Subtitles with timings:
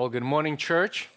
[0.00, 1.10] Well, good morning, church.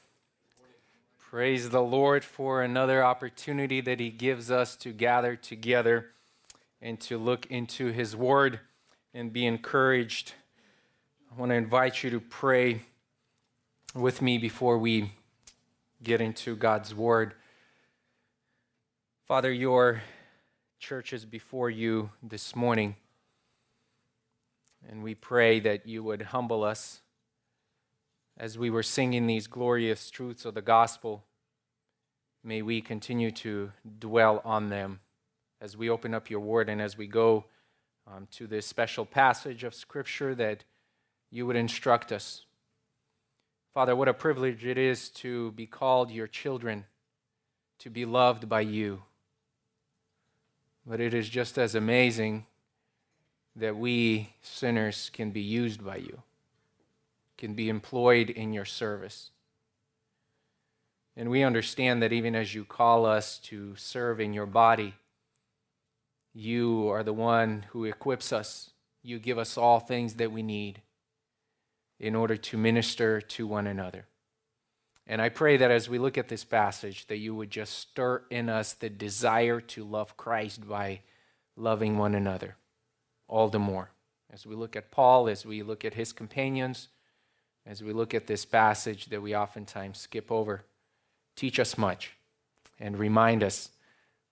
[1.18, 6.08] Praise the Lord for another opportunity that He gives us to gather together
[6.82, 8.60] and to look into His Word
[9.14, 10.34] and be encouraged.
[11.32, 12.82] I want to invite you to pray
[13.96, 15.12] with me before we
[16.04, 17.36] get into God's Word.
[19.26, 20.02] Father, your
[20.78, 22.98] church is before you this morning,
[24.90, 27.00] and we pray that you would humble us
[28.38, 31.24] as we were singing these glorious truths of the gospel,
[32.44, 35.00] may we continue to dwell on them
[35.62, 37.46] as we open up your word and as we go
[38.08, 40.64] um, to this special passage of scripture that
[41.32, 42.46] you would instruct us.
[43.74, 46.86] Father, what a privilege it is to be called your children,
[47.80, 49.04] to be loved by you.
[50.86, 52.46] But it is just as amazing
[53.56, 56.24] that we sinners can be used by you
[57.44, 59.32] can be employed in your service.
[61.18, 64.94] And we understand that even as you call us to serve in your body,
[66.34, 68.70] you are the one who equips us.
[69.02, 70.84] You give us all things that we need
[72.00, 74.06] in order to minister to one another.
[75.06, 78.24] And I pray that as we look at this passage, that you would just stir
[78.30, 81.02] in us the desire to love Christ by
[81.58, 82.56] loving one another
[83.28, 83.90] all the more.
[84.32, 86.88] As we look at Paul, as we look at his companions,
[87.66, 90.64] as we look at this passage that we oftentimes skip over.
[91.36, 92.14] Teach us much
[92.80, 93.70] and remind us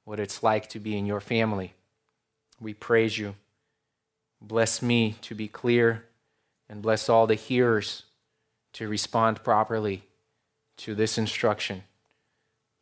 [0.03, 1.73] what it's like to be in your family.
[2.59, 3.35] We praise you.
[4.41, 6.05] Bless me to be clear
[6.69, 8.03] and bless all the hearers
[8.73, 10.03] to respond properly
[10.77, 11.83] to this instruction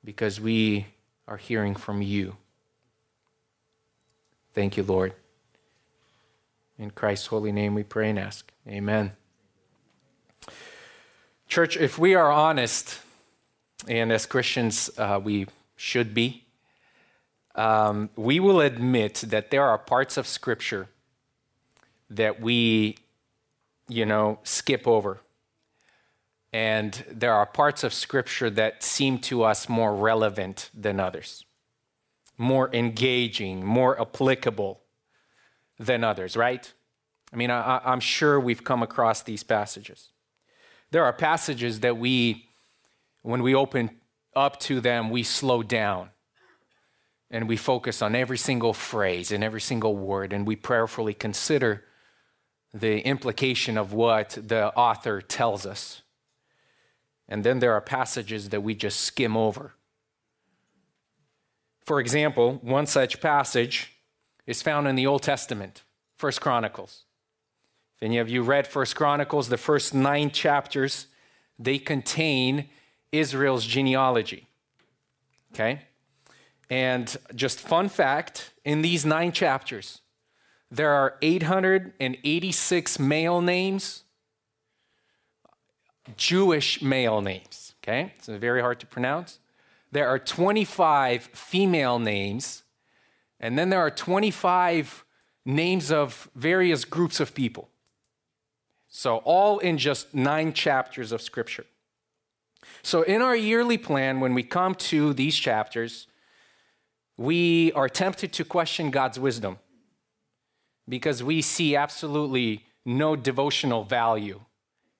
[0.03, 0.87] because we
[1.27, 2.35] are hearing from you.
[4.53, 5.13] Thank you, Lord.
[6.77, 8.51] In Christ's holy name we pray and ask.
[8.67, 9.18] Amen.
[11.49, 12.99] Church, if we are honest,
[13.87, 16.45] and as Christians uh, we should be,
[17.55, 20.89] um, we will admit that there are parts of Scripture
[22.07, 22.99] that we,
[23.87, 25.21] you know, skip over.
[26.53, 31.45] And there are parts of Scripture that seem to us more relevant than others,
[32.37, 34.81] more engaging, more applicable
[35.79, 36.71] than others, right?
[37.33, 40.11] I mean, I, I'm sure we've come across these passages.
[40.91, 42.47] There are passages that we,
[43.21, 43.91] when we open
[44.35, 46.09] up to them, we slow down
[47.29, 51.85] and we focus on every single phrase and every single word, and we prayerfully consider
[52.73, 56.01] the implication of what the author tells us.
[57.27, 59.73] And then there are passages that we just skim over.
[61.85, 63.91] For example, one such passage
[64.47, 65.83] is found in the Old Testament,
[66.17, 67.05] First Chronicles.
[67.99, 71.07] If any of you read First Chronicles, the first nine chapters,
[71.57, 72.69] they contain
[73.11, 74.47] Israel's genealogy.
[75.53, 75.81] Okay?
[76.69, 79.99] And just fun fact in these nine chapters,
[80.71, 84.03] there are 886 male names,
[86.15, 87.73] Jewish male names.
[87.83, 88.13] Okay?
[88.15, 89.39] It's very hard to pronounce.
[89.91, 92.63] There are 25 female names,
[93.41, 95.03] and then there are 25
[95.45, 97.67] names of various groups of people.
[98.89, 101.65] So, all in just nine chapters of Scripture.
[102.81, 106.07] So, in our yearly plan, when we come to these chapters,
[107.15, 109.59] we are tempted to question God's wisdom
[110.87, 114.41] because we see absolutely no devotional value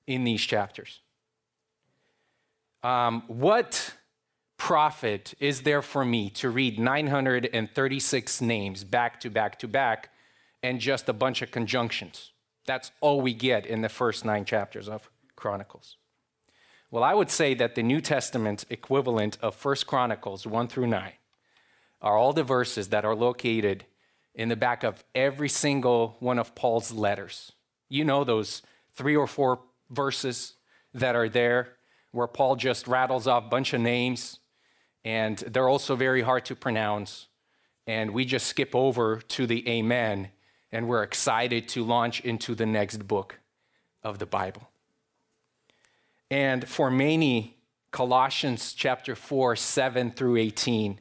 [0.06, 1.00] in these chapters.
[2.82, 3.94] Um, what
[4.56, 10.10] profit is there for me to read 936 names back to back to back
[10.62, 12.29] and just a bunch of conjunctions?
[12.66, 15.96] That's all we get in the first nine chapters of Chronicles.
[16.90, 21.12] Well, I would say that the New Testament equivalent of First Chronicles 1 through 9
[22.02, 23.84] are all the verses that are located
[24.34, 27.52] in the back of every single one of Paul's letters.
[27.88, 28.62] You know those
[28.94, 29.60] three or four
[29.90, 30.54] verses
[30.94, 31.76] that are there
[32.12, 34.38] where Paul just rattles off a bunch of names,
[35.04, 37.28] and they're also very hard to pronounce.
[37.86, 40.30] And we just skip over to the amen
[40.72, 43.38] and we're excited to launch into the next book
[44.02, 44.68] of the Bible.
[46.30, 47.56] And for many,
[47.90, 51.00] Colossians chapter 4, 7 through 18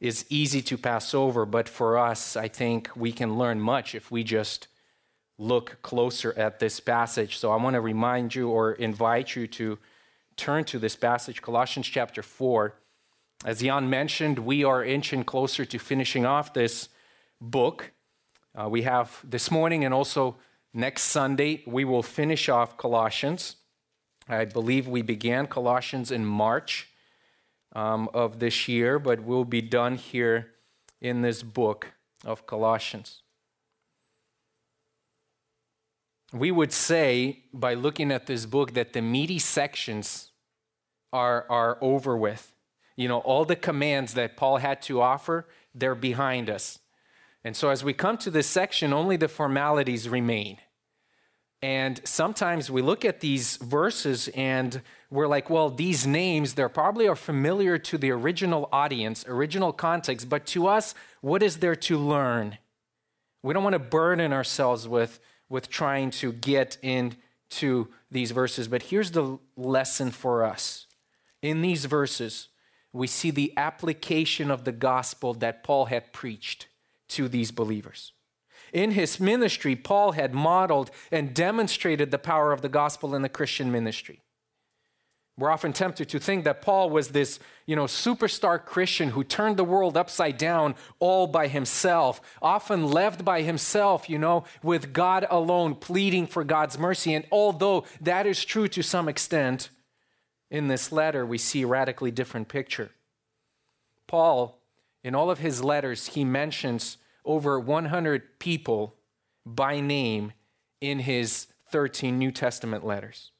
[0.00, 4.10] is easy to pass over, but for us, I think we can learn much if
[4.10, 4.68] we just
[5.38, 7.36] look closer at this passage.
[7.36, 9.78] So I want to remind you or invite you to
[10.36, 12.74] turn to this passage, Colossians chapter 4.
[13.44, 16.88] As Jan mentioned, we are inching closer to finishing off this
[17.40, 17.92] book.
[18.58, 20.36] Uh, we have this morning and also
[20.72, 23.56] next Sunday, we will finish off Colossians.
[24.28, 26.88] I believe we began Colossians in March
[27.74, 30.52] um, of this year, but we'll be done here
[31.00, 31.92] in this book
[32.24, 33.22] of Colossians.
[36.32, 40.30] We would say, by looking at this book, that the meaty sections
[41.12, 42.52] are, are over with.
[42.96, 46.78] You know, all the commands that Paul had to offer, they're behind us.
[47.46, 50.58] And so as we come to this section, only the formalities remain.
[51.62, 57.06] And sometimes we look at these verses and we're like, well, these names, they're probably
[57.06, 61.96] are familiar to the original audience, original context, but to us, what is there to
[61.96, 62.58] learn?
[63.44, 68.82] We don't want to burden ourselves with, with trying to get into these verses, but
[68.82, 70.88] here's the lesson for us.
[71.42, 72.48] In these verses,
[72.92, 76.66] we see the application of the gospel that Paul had preached
[77.08, 78.12] to these believers.
[78.72, 83.28] In his ministry, Paul had modeled and demonstrated the power of the gospel in the
[83.28, 84.22] Christian ministry.
[85.38, 89.58] We're often tempted to think that Paul was this, you know, superstar Christian who turned
[89.58, 95.26] the world upside down all by himself, often left by himself, you know, with God
[95.30, 97.12] alone, pleading for God's mercy.
[97.12, 99.68] And although that is true to some extent,
[100.50, 102.90] in this letter we see a radically different picture.
[104.06, 104.58] Paul,
[105.06, 108.96] in all of his letters, he mentions over 100 people
[109.46, 110.32] by name
[110.80, 113.30] in his 13 New Testament letters.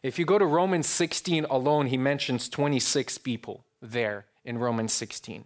[0.00, 5.44] If you go to Romans 16 alone, he mentions 26 people there in Romans 16.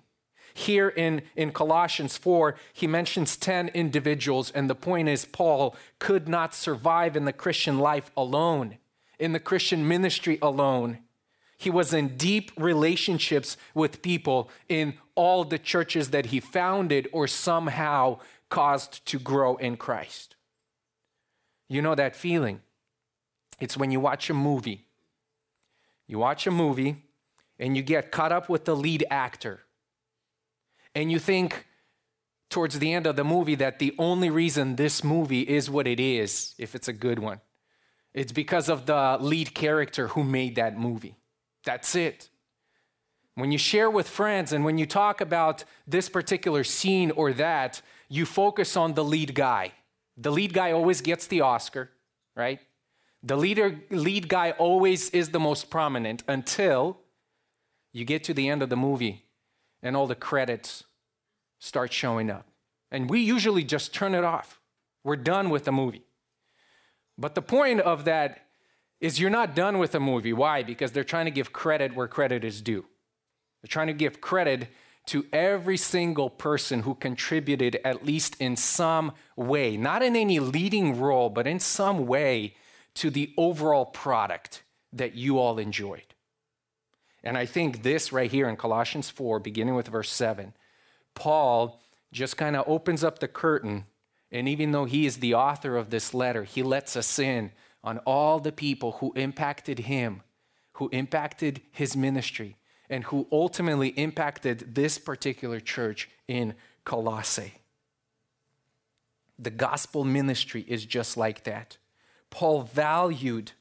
[0.52, 6.28] Here in, in Colossians 4, he mentions 10 individuals, and the point is, Paul could
[6.28, 8.76] not survive in the Christian life alone,
[9.18, 10.98] in the Christian ministry alone.
[11.56, 17.26] He was in deep relationships with people in all the churches that he founded or
[17.26, 18.18] somehow
[18.48, 20.36] caused to grow in Christ.
[21.68, 22.60] You know that feeling.
[23.60, 24.86] It's when you watch a movie.
[26.06, 27.04] You watch a movie
[27.58, 29.60] and you get caught up with the lead actor.
[30.94, 31.66] And you think
[32.50, 35.98] towards the end of the movie that the only reason this movie is what it
[35.98, 37.40] is, if it's a good one,
[38.12, 41.16] it's because of the lead character who made that movie.
[41.64, 42.28] That's it.
[43.34, 47.80] When you share with friends and when you talk about this particular scene or that,
[48.08, 49.72] you focus on the lead guy.
[50.16, 51.90] The lead guy always gets the Oscar,
[52.36, 52.60] right?
[53.22, 56.98] The leader, lead guy always is the most prominent until
[57.92, 59.24] you get to the end of the movie
[59.82, 60.84] and all the credits
[61.58, 62.48] start showing up.
[62.90, 64.60] And we usually just turn it off.
[65.04, 66.04] We're done with the movie.
[67.16, 68.46] But the point of that
[69.00, 70.32] is you're not done with the movie.
[70.32, 70.62] Why?
[70.62, 72.84] Because they're trying to give credit where credit is due.
[73.62, 74.68] They're trying to give credit
[75.06, 81.00] to every single person who contributed, at least in some way, not in any leading
[81.00, 82.54] role, but in some way,
[82.94, 84.62] to the overall product
[84.92, 86.14] that you all enjoyed.
[87.24, 90.54] And I think this right here in Colossians 4, beginning with verse 7,
[91.14, 91.80] Paul
[92.12, 93.86] just kind of opens up the curtain.
[94.30, 97.52] And even though he is the author of this letter, he lets us in
[97.84, 100.22] on all the people who impacted him,
[100.74, 102.56] who impacted his ministry,
[102.90, 107.54] and who ultimately impacted this particular church in Colossae.
[109.38, 111.78] The gospel ministry is just like that.
[112.30, 113.52] Paul valued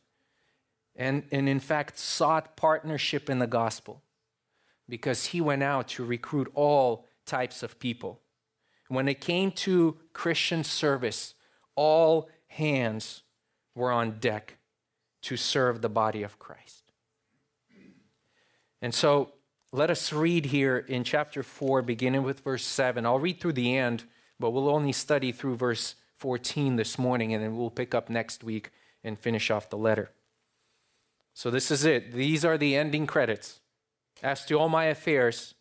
[0.95, 4.01] and, and, in fact, sought partnership in the gospel
[4.89, 8.19] because he went out to recruit all types of people.
[8.89, 11.33] When it came to Christian service,
[11.75, 13.23] all hands
[13.73, 14.57] were on deck
[15.21, 16.80] to serve the body of Christ.
[18.81, 19.33] And so
[19.71, 23.05] let us read here in chapter 4, beginning with verse 7.
[23.05, 24.05] I'll read through the end,
[24.39, 28.43] but we'll only study through verse 14 this morning, and then we'll pick up next
[28.43, 28.71] week
[29.03, 30.11] and finish off the letter.
[31.33, 32.11] So this is it.
[32.13, 33.59] These are the ending credits.
[34.21, 35.55] As to all my affairs,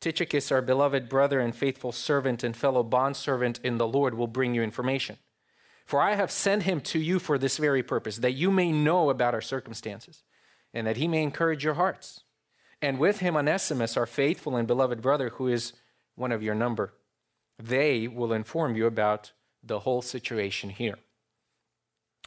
[0.00, 4.54] Tychicus, our beloved brother and faithful servant and fellow bondservant in the Lord, will bring
[4.54, 5.16] you information.
[5.84, 9.08] For I have sent him to you for this very purpose, that you may know
[9.08, 10.24] about our circumstances,
[10.74, 12.24] and that he may encourage your hearts.
[12.82, 15.72] And with him, Onesimus, our faithful and beloved brother, who is
[16.14, 16.92] one of your number.
[17.58, 20.98] They will inform you about the whole situation here.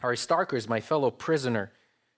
[0.03, 1.71] Aristarchus, my fellow prisoner,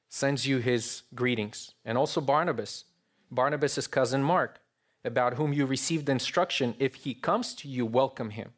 [0.10, 2.86] sends you his greetings, and also Barnabas,
[3.30, 4.60] Barnabas' cousin Mark,
[5.04, 6.76] about whom you received instruction.
[6.80, 8.52] If he comes to you, welcome him.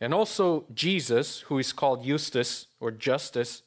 [0.00, 3.62] And also Jesus, who is called Justus or Justice.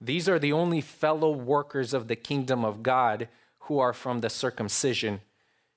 [0.00, 3.28] these are the only fellow workers of the kingdom of God
[3.68, 5.20] who are from the circumcision,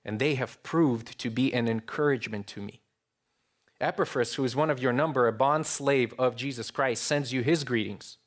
[0.03, 2.81] and they have proved to be an encouragement to me.
[3.81, 7.41] Epaphras, who is one of your number, a bond slave of Jesus Christ, sends you
[7.41, 8.17] his greetings,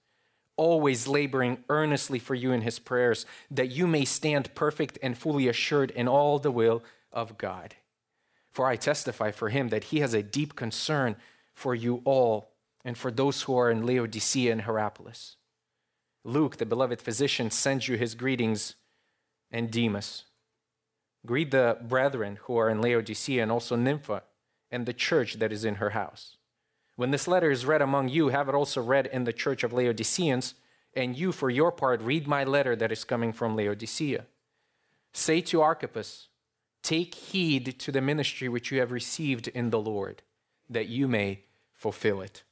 [0.56, 5.48] always laboring earnestly for you in his prayers, that you may stand perfect and fully
[5.48, 7.74] assured in all the will of God.
[8.50, 11.16] For I testify for him that he has a deep concern
[11.54, 12.50] for you all
[12.84, 15.36] and for those who are in Laodicea and Hierapolis.
[16.22, 18.74] Luke, the beloved physician, sends you his greetings
[19.54, 20.24] and Demas.
[21.24, 24.24] Greet the brethren who are in Laodicea and also Nympha
[24.70, 26.36] and the church that is in her house.
[26.96, 29.72] When this letter is read among you, have it also read in the church of
[29.72, 30.54] Laodiceans,
[30.94, 34.26] and you, for your part, read my letter that is coming from Laodicea.
[35.12, 36.28] Say to Archippus,
[36.82, 40.22] Take heed to the ministry which you have received in the Lord,
[40.68, 42.42] that you may fulfill it.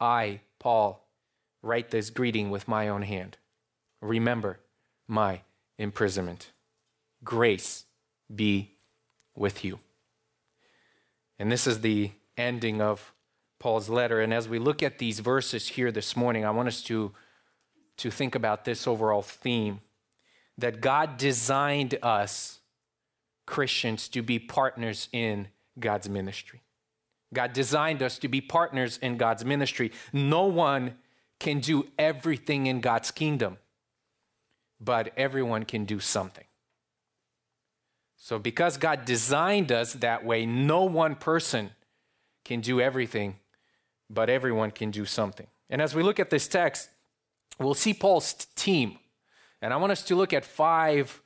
[0.00, 1.08] I, Paul,
[1.62, 3.38] write this greeting with my own hand.
[4.00, 4.60] Remember
[5.08, 5.42] my
[5.78, 6.52] imprisonment.
[7.24, 7.84] Grace
[8.34, 8.72] be
[9.34, 9.78] with you.
[11.38, 13.12] And this is the ending of
[13.58, 14.20] Paul's letter.
[14.20, 17.12] And as we look at these verses here this morning, I want us to,
[17.98, 19.80] to think about this overall theme
[20.58, 22.60] that God designed us,
[23.46, 26.62] Christians, to be partners in God's ministry.
[27.34, 29.92] God designed us to be partners in God's ministry.
[30.12, 30.96] No one
[31.38, 33.58] can do everything in God's kingdom,
[34.80, 36.44] but everyone can do something.
[38.16, 41.70] So, because God designed us that way, no one person
[42.44, 43.36] can do everything,
[44.08, 45.46] but everyone can do something.
[45.68, 46.88] And as we look at this text,
[47.58, 48.98] we'll see Paul's team.
[49.60, 51.20] And I want us to look at five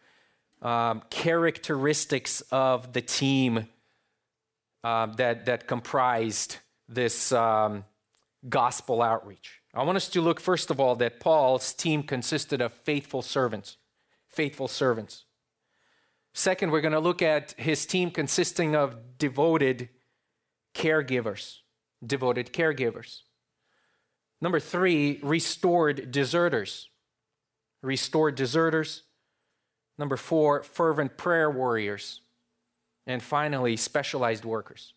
[0.63, 3.69] um, characteristics of the team
[4.83, 6.57] uh, that, that comprised
[6.89, 7.85] this um,
[8.49, 9.60] gospel outreach.
[9.73, 13.77] I want us to look, first of all, that Paul's team consisted of faithful servants.
[14.29, 15.25] Faithful servants.
[16.33, 19.89] Second, we're going to look at his team consisting of devoted
[20.75, 21.59] caregivers
[22.05, 23.23] devoted caregivers.
[24.41, 26.89] Number three, restored deserters.
[27.83, 29.03] Restored deserters.
[29.99, 32.23] Number four, fervent prayer warriors.
[33.07, 34.95] And finally, specialized workers.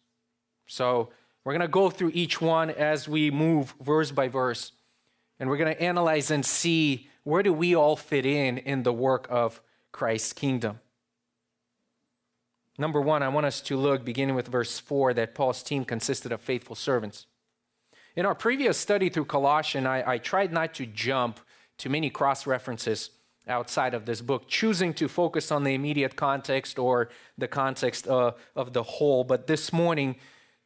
[0.67, 1.09] So
[1.43, 4.71] we're going to go through each one as we move verse by verse.
[5.39, 8.93] And we're going to analyze and see where do we all fit in in the
[8.93, 10.79] work of Christ's kingdom.
[12.77, 16.31] Number one, I want us to look, beginning with verse 4, that Paul's team consisted
[16.31, 17.27] of faithful servants.
[18.15, 21.39] In our previous study through Colossians, I, I tried not to jump
[21.79, 23.11] to many cross references
[23.47, 28.31] outside of this book, choosing to focus on the immediate context or the context uh,
[28.55, 29.23] of the whole.
[29.23, 30.15] But this morning,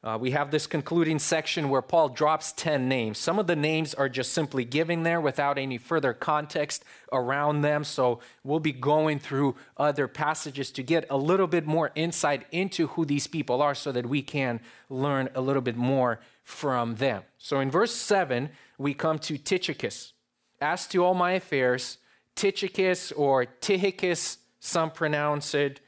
[0.03, 3.17] uh, we have this concluding section where Paul drops 10 names.
[3.17, 7.83] Some of the names are just simply given there without any further context around them.
[7.83, 12.87] So we'll be going through other passages to get a little bit more insight into
[12.87, 17.23] who these people are so that we can learn a little bit more from them.
[17.39, 20.13] So in verse 7, we come to Tychicus.
[20.61, 21.97] As to all my affairs,
[22.35, 25.81] Tychicus or Tychicus, some pronounce it,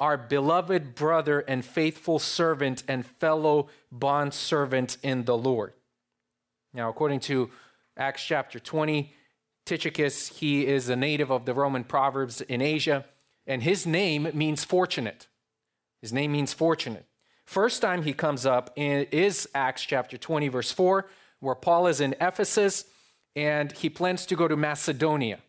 [0.00, 5.74] our beloved brother and faithful servant and fellow bondservant in the Lord.
[6.72, 7.50] Now, according to
[7.96, 9.12] Acts chapter 20,
[9.66, 13.04] Tychicus, he is a native of the Roman proverbs in Asia,
[13.46, 15.28] and his name means fortunate.
[16.00, 17.04] His name means fortunate.
[17.44, 21.06] First time he comes up is Acts chapter 20, verse 4,
[21.40, 22.86] where Paul is in Ephesus
[23.36, 25.40] and he plans to go to Macedonia.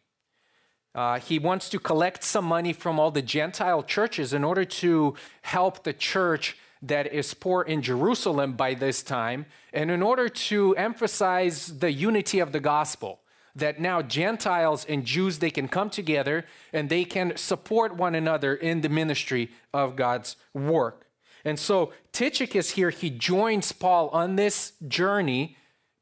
[0.93, 5.15] Uh, he wants to collect some money from all the Gentile churches in order to
[5.41, 10.75] help the church that is poor in Jerusalem by this time, and in order to
[10.75, 13.19] emphasize the unity of the gospel.
[13.55, 18.55] That now Gentiles and Jews they can come together and they can support one another
[18.55, 21.07] in the ministry of God's work.
[21.43, 25.57] And so Tychicus here, he joins Paul on this journey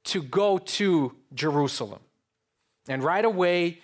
[0.05, 2.01] to go to Jerusalem.
[2.87, 3.79] And right away,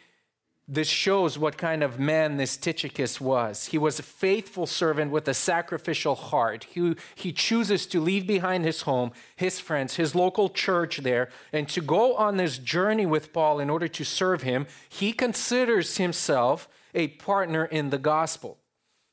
[0.68, 3.68] this shows what kind of man this Tychicus was.
[3.68, 6.64] He was a faithful servant with a sacrificial heart.
[6.64, 11.70] He, he chooses to leave behind his home, his friends, his local church there, and
[11.70, 14.66] to go on this journey with Paul in order to serve him.
[14.90, 18.58] He considers himself a partner in the gospel.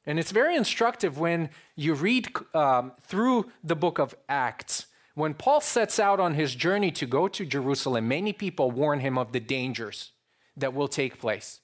[0.07, 4.87] And it's very instructive when you read um, through the book of Acts.
[5.15, 9.19] When Paul sets out on his journey to go to Jerusalem, many people warn him
[9.19, 10.12] of the dangers
[10.57, 11.61] that will take place.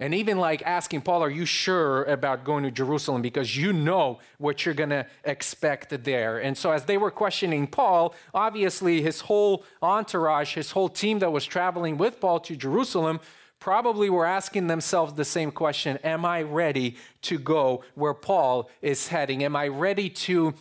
[0.00, 3.20] And even like asking Paul, Are you sure about going to Jerusalem?
[3.20, 6.38] Because you know what you're going to expect there.
[6.38, 11.32] And so, as they were questioning Paul, obviously his whole entourage, his whole team that
[11.32, 13.18] was traveling with Paul to Jerusalem,
[13.58, 19.08] probably were asking themselves the same question Am I ready to go where Paul is
[19.08, 19.42] heading?
[19.42, 20.54] Am I ready to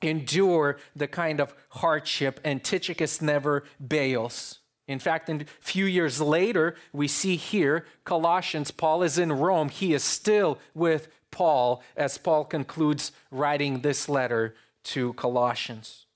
[0.00, 2.40] endure the kind of hardship?
[2.44, 4.59] And Tychicus never bails.
[4.90, 9.68] In fact, a few years later, we see here Colossians, Paul is in Rome.
[9.68, 16.06] He is still with Paul as Paul concludes writing this letter to Colossians.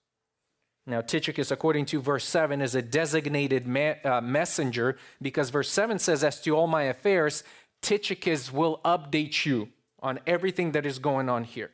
[0.89, 6.01] Now, Tychicus, according to verse 7, is a designated ma- uh, messenger because verse 7
[6.01, 7.45] says, As to all my affairs,
[7.81, 9.69] Tychicus will update you
[10.03, 11.71] on everything that is going on here.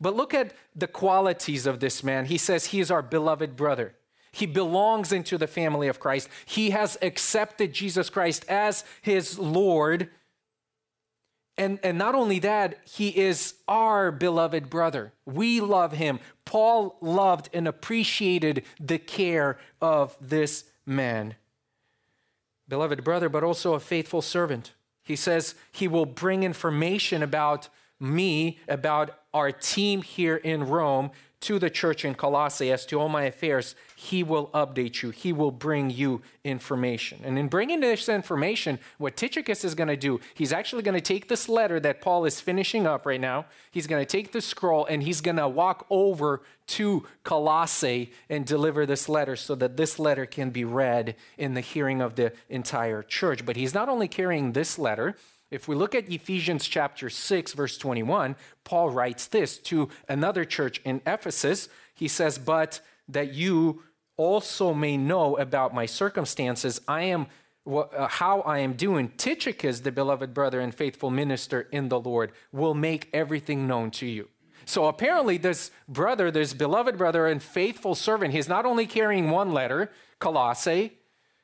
[0.00, 2.24] But look at the qualities of this man.
[2.24, 3.94] He says he is our beloved brother.
[4.32, 6.28] He belongs into the family of Christ.
[6.46, 10.08] He has accepted Jesus Christ as his Lord
[11.60, 15.12] and, and not only that, he is our beloved brother.
[15.26, 16.18] We love him.
[16.46, 21.34] Paul loved and appreciated the care of this man.
[22.66, 24.72] Beloved brother, but also a faithful servant.
[25.02, 27.68] He says he will bring information about
[28.00, 33.08] me, about our team here in Rome, to the church in Colossae as to all
[33.08, 35.10] my affairs, he will update you.
[35.10, 37.20] He will bring you information.
[37.24, 41.00] And in bringing this information, what Tychicus is going to do, he's actually going to
[41.00, 43.46] take this letter that Paul is finishing up right now.
[43.70, 48.44] He's going to take the scroll and he's going to walk over to Colossae and
[48.44, 52.32] deliver this letter so that this letter can be read in the hearing of the
[52.50, 53.46] entire church.
[53.46, 55.16] But he's not only carrying this letter,
[55.50, 60.80] if we look at Ephesians chapter 6, verse 21, Paul writes this to another church
[60.84, 61.68] in Ephesus.
[61.94, 63.82] He says, But that you
[64.16, 67.26] also may know about my circumstances, I am
[67.66, 69.12] uh, how I am doing.
[69.16, 74.06] Tychicus, the beloved brother and faithful minister in the Lord, will make everything known to
[74.06, 74.28] you.
[74.64, 79.52] So apparently, this brother, this beloved brother and faithful servant, he's not only carrying one
[79.52, 80.98] letter, Colossae,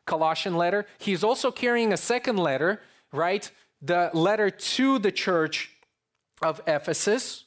[0.05, 2.81] Colossian letter, he's also carrying a second letter,
[3.13, 3.51] right?
[3.81, 5.73] The letter to the church
[6.43, 7.45] of Ephesus.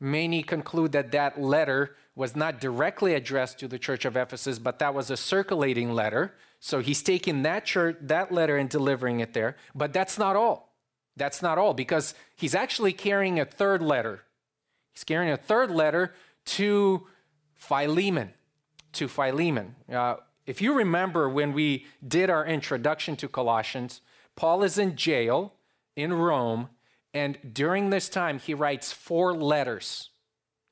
[0.00, 4.78] Many conclude that that letter was not directly addressed to the church of Ephesus, but
[4.80, 6.34] that was a circulating letter.
[6.60, 9.56] So he's taking that church, that letter and delivering it there.
[9.74, 10.74] But that's not all.
[11.16, 14.22] That's not all because he's actually carrying a third letter.
[14.92, 16.14] He's carrying a third letter
[16.46, 17.06] to
[17.54, 18.34] Philemon.
[18.94, 19.76] To Philemon.
[19.92, 20.16] Uh,
[20.46, 24.00] if you remember when we did our introduction to Colossians,
[24.34, 25.54] Paul is in jail
[25.98, 26.68] in Rome,
[27.12, 30.10] and during this time, he writes four letters.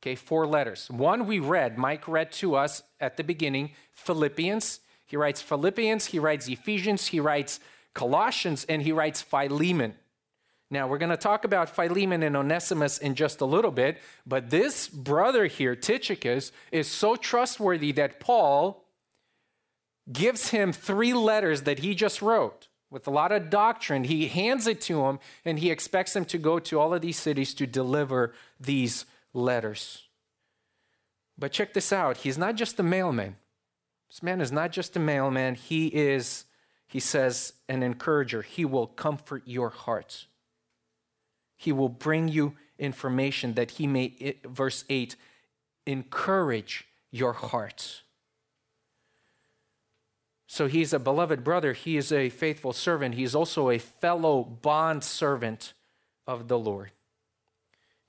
[0.00, 0.88] Okay, four letters.
[0.88, 4.78] One we read, Mike read to us at the beginning Philippians.
[5.04, 7.58] He writes Philippians, he writes Ephesians, he writes
[7.92, 9.94] Colossians, and he writes Philemon.
[10.70, 14.50] Now, we're going to talk about Philemon and Onesimus in just a little bit, but
[14.50, 18.84] this brother here, Tychicus, is so trustworthy that Paul
[20.12, 24.04] gives him three letters that he just wrote with a lot of doctrine.
[24.04, 27.18] He hands it to him and he expects him to go to all of these
[27.18, 30.04] cities to deliver these letters.
[31.38, 33.36] But check this out he's not just a mailman.
[34.08, 36.44] This man is not just a mailman, he is,
[36.86, 38.42] he says, an encourager.
[38.42, 40.26] He will comfort your hearts.
[41.56, 45.16] He will bring you information that he may, verse 8,
[45.86, 48.02] encourage your hearts.
[50.46, 51.72] So he's a beloved brother.
[51.72, 53.14] He is a faithful servant.
[53.16, 55.74] He's also a fellow bond servant
[56.26, 56.92] of the Lord.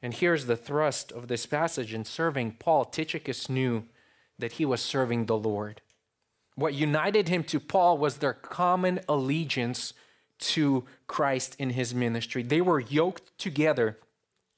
[0.02, 2.86] And here's the thrust of this passage in serving Paul.
[2.86, 3.86] Tychicus knew
[4.38, 5.82] that he was serving the Lord.
[6.56, 9.94] What united him to Paul was their common allegiance
[10.40, 12.44] to Christ in his ministry.
[12.44, 13.98] They were yoked together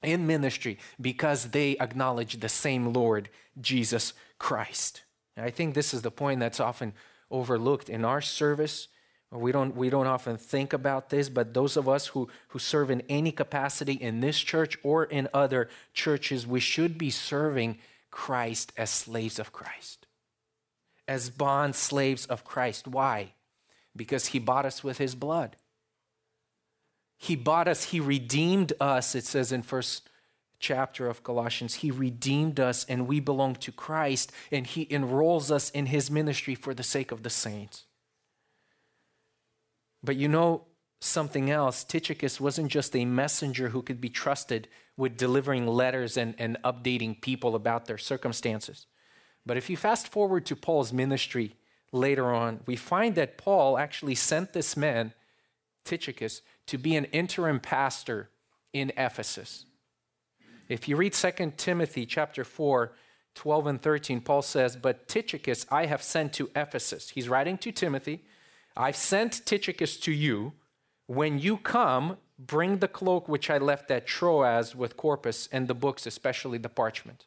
[0.01, 5.03] in ministry because they acknowledged the same Lord, Jesus Christ.
[5.35, 6.93] And I think this is the point that's often
[7.31, 8.87] overlooked in our service.
[9.31, 12.89] We don't, we don't often think about this, but those of us who, who serve
[12.89, 17.77] in any capacity in this church or in other churches, we should be serving
[18.09, 20.07] Christ as slaves of Christ,
[21.07, 22.87] as bond slaves of Christ.
[22.87, 23.33] Why?
[23.95, 25.55] Because he bought us with his blood.
[27.17, 30.09] He bought us, he redeemed us, it says in First
[30.59, 31.75] chapter of Colossians.
[31.75, 36.55] He redeemed us and we belong to Christ, and He enrolls us in His ministry
[36.55, 37.85] for the sake of the saints.
[40.03, 40.65] But you know
[40.99, 41.83] something else?
[41.83, 44.67] Tychicus wasn't just a messenger who could be trusted
[44.97, 48.85] with delivering letters and, and updating people about their circumstances.
[49.45, 51.55] But if you fast forward to Paul's ministry
[51.91, 55.13] later on, we find that Paul actually sent this man,
[55.85, 58.29] Tychicus, to be an interim pastor
[58.73, 59.65] in Ephesus.
[60.69, 62.93] If you read 2 Timothy chapter 4,
[63.33, 67.09] 12 and 13, Paul says, But Tychicus I have sent to Ephesus.
[67.09, 68.23] He's writing to Timothy.
[68.77, 70.53] I've sent Tychicus to you.
[71.07, 75.73] When you come, bring the cloak which I left at Troas with Carpus and the
[75.73, 77.25] books, especially the parchment.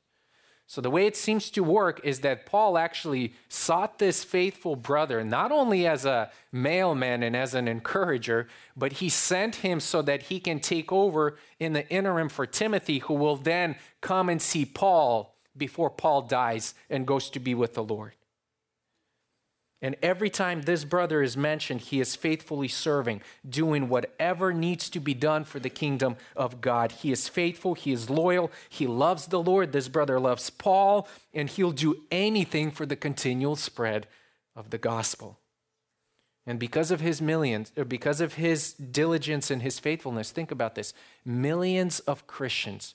[0.66, 5.22] So, the way it seems to work is that Paul actually sought this faithful brother
[5.22, 10.24] not only as a mailman and as an encourager, but he sent him so that
[10.24, 14.64] he can take over in the interim for Timothy, who will then come and see
[14.64, 18.14] Paul before Paul dies and goes to be with the Lord.
[19.84, 25.00] And every time this brother is mentioned, he is faithfully serving, doing whatever needs to
[25.00, 26.92] be done for the kingdom of God.
[26.92, 29.72] He is faithful, he is loyal, he loves the Lord.
[29.72, 34.06] This brother loves Paul, and he'll do anything for the continual spread
[34.54, 35.40] of the gospel.
[36.46, 40.76] And because of his millions, or because of his diligence and his faithfulness, think about
[40.76, 42.94] this millions of Christians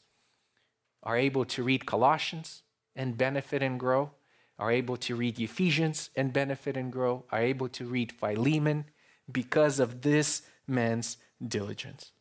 [1.04, 2.64] are able to read Colossians
[2.96, 4.12] and benefit and grow
[4.60, 8.86] are able to read Ephesians and benefit and grow, are able to read Philemon
[9.32, 12.12] because of this man's diligence.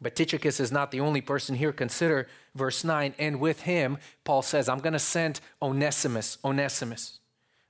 [0.00, 1.72] But Tychicus is not the only person here.
[1.72, 3.14] Consider verse 9.
[3.18, 6.36] And with him, Paul says, I'm going to send Onesimus.
[6.44, 7.20] Onesimus.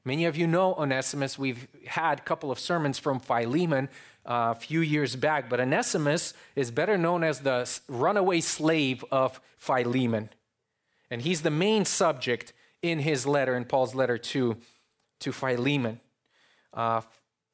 [0.05, 1.39] Many of you know Onesimus.
[1.39, 3.89] We've had a couple of sermons from Philemon
[4.25, 9.41] uh, a few years back, but Onesimus is better known as the runaway slave of
[9.57, 10.31] Philemon.
[11.11, 14.57] And he's the main subject in his letter, in Paul's letter to,
[15.21, 16.01] to Philemon.
[16.73, 17.01] Uh,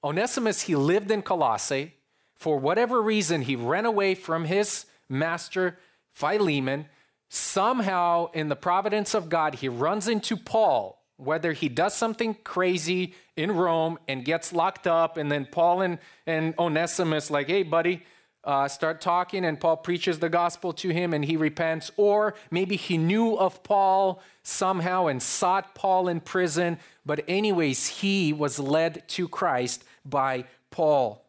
[0.02, 1.94] Onesimus, he lived in Colossae.
[2.34, 5.78] For whatever reason, he ran away from his master,
[6.10, 6.86] Philemon.
[7.28, 13.14] Somehow, in the providence of God, he runs into Paul, whether he does something crazy
[13.36, 18.02] in Rome and gets locked up, and then Paul and, and Onesimus, like, hey, buddy,
[18.44, 21.90] uh, start talking, and Paul preaches the gospel to him and he repents.
[21.96, 26.78] Or maybe he knew of Paul somehow and sought Paul in prison.
[27.06, 31.24] But, anyways, he was led to Christ by Paul.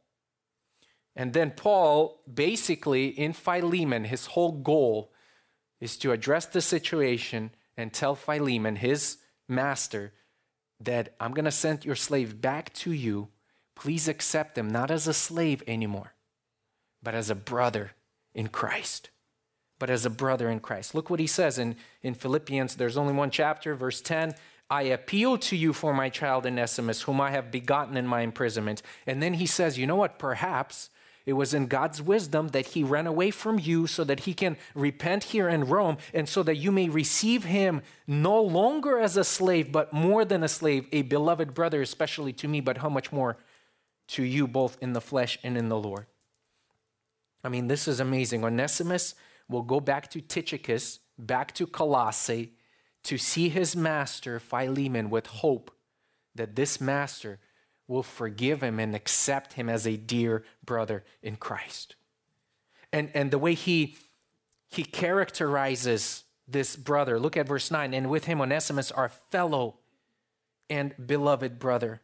[1.16, 5.12] And then Paul, basically in Philemon, his whole goal
[5.80, 10.14] is to address the situation and tell Philemon, his master,
[10.80, 13.28] that I'm going to send your slave back to you.
[13.76, 16.13] Please accept him, not as a slave anymore
[17.04, 17.92] but as a brother
[18.34, 19.10] in Christ.
[19.80, 20.96] But as a brother in Christ.
[20.96, 22.76] Look what he says in, in Philippians.
[22.76, 24.36] There's only one chapter, verse 10.
[24.70, 28.82] I appeal to you for my child Onesimus, whom I have begotten in my imprisonment.
[29.06, 30.18] And then he says, You know what?
[30.18, 30.90] Perhaps
[31.26, 34.58] it was in God's wisdom that he ran away from you so that he can
[34.76, 39.24] repent here in Rome and so that you may receive him no longer as a
[39.24, 43.12] slave, but more than a slave, a beloved brother, especially to me, but how much
[43.12, 43.38] more
[44.08, 46.08] to you, both in the flesh and in the Lord.
[47.44, 48.44] I mean, this is amazing.
[48.44, 49.16] Onesimus
[49.50, 52.54] will go back to Tychicus, back to Colossae,
[53.04, 55.72] to see his master, Philemon, with hope
[56.36, 57.40] that this master
[57.88, 61.96] will forgive him and accept him as a dear brother in Christ.
[62.92, 63.98] And, and the way he,
[64.70, 69.80] he characterizes this brother, look at verse 9, and with him Onesimus, our fellow
[70.70, 72.02] and beloved brother,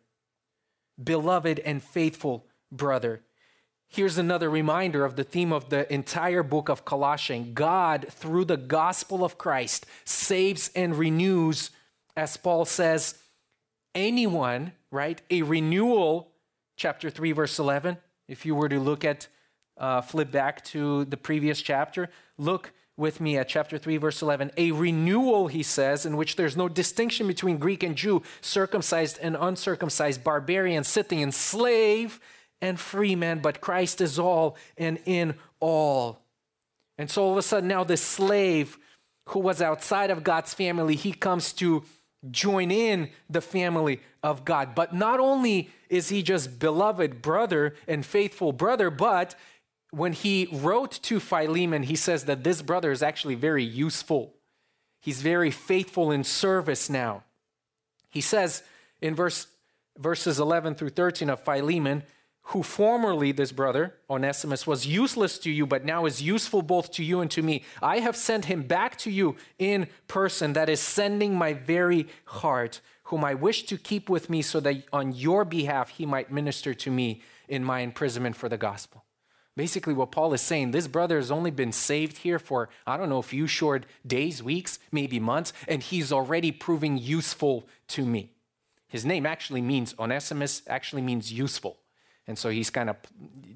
[1.01, 3.21] beloved and faithful brother.
[3.91, 7.49] Here's another reminder of the theme of the entire book of Colossians.
[7.55, 11.71] God, through the gospel of Christ, saves and renews,
[12.15, 13.15] as Paul says,
[13.95, 15.19] anyone, right?
[15.31, 16.29] A renewal,
[16.77, 17.97] chapter 3, verse 11.
[18.27, 19.27] If you were to look at,
[19.75, 24.51] uh, flip back to the previous chapter, look with me at chapter 3, verse 11.
[24.57, 29.35] A renewal, he says, in which there's no distinction between Greek and Jew, circumcised and
[29.39, 32.19] uncircumcised, barbarian, Scythian, slave
[32.61, 36.21] and free man, but Christ is all and in all.
[36.97, 38.77] And so all of a sudden, now this slave
[39.29, 41.83] who was outside of God's family, he comes to
[42.29, 44.75] join in the family of God.
[44.75, 49.35] But not only is he just beloved brother and faithful brother, but
[49.91, 54.33] when he wrote to Philemon, he says that this brother is actually very useful.
[54.99, 57.23] He's very faithful in service now.
[58.09, 58.63] He says
[59.01, 59.47] in verse,
[59.97, 62.03] verses 11 through 13 of Philemon,
[62.49, 67.03] who formerly, this brother, Onesimus, was useless to you, but now is useful both to
[67.03, 67.63] you and to me.
[67.79, 72.81] I have sent him back to you in person, that is, sending my very heart,
[73.03, 76.73] whom I wish to keep with me, so that on your behalf he might minister
[76.73, 79.05] to me in my imprisonment for the gospel.
[79.55, 83.09] Basically, what Paul is saying, this brother has only been saved here for, I don't
[83.09, 88.31] know, a few short days, weeks, maybe months, and he's already proving useful to me.
[88.87, 91.77] His name actually means, Onesimus actually means useful.
[92.29, 92.97] And so he's kind of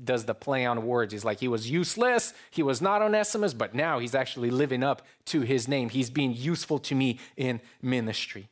[0.04, 1.14] does the play on words.
[1.14, 5.04] He's like, he was useless, he was not Onesimus, but now he's actually living up
[5.26, 5.90] to his name.
[5.90, 8.50] He's being useful to me in ministry.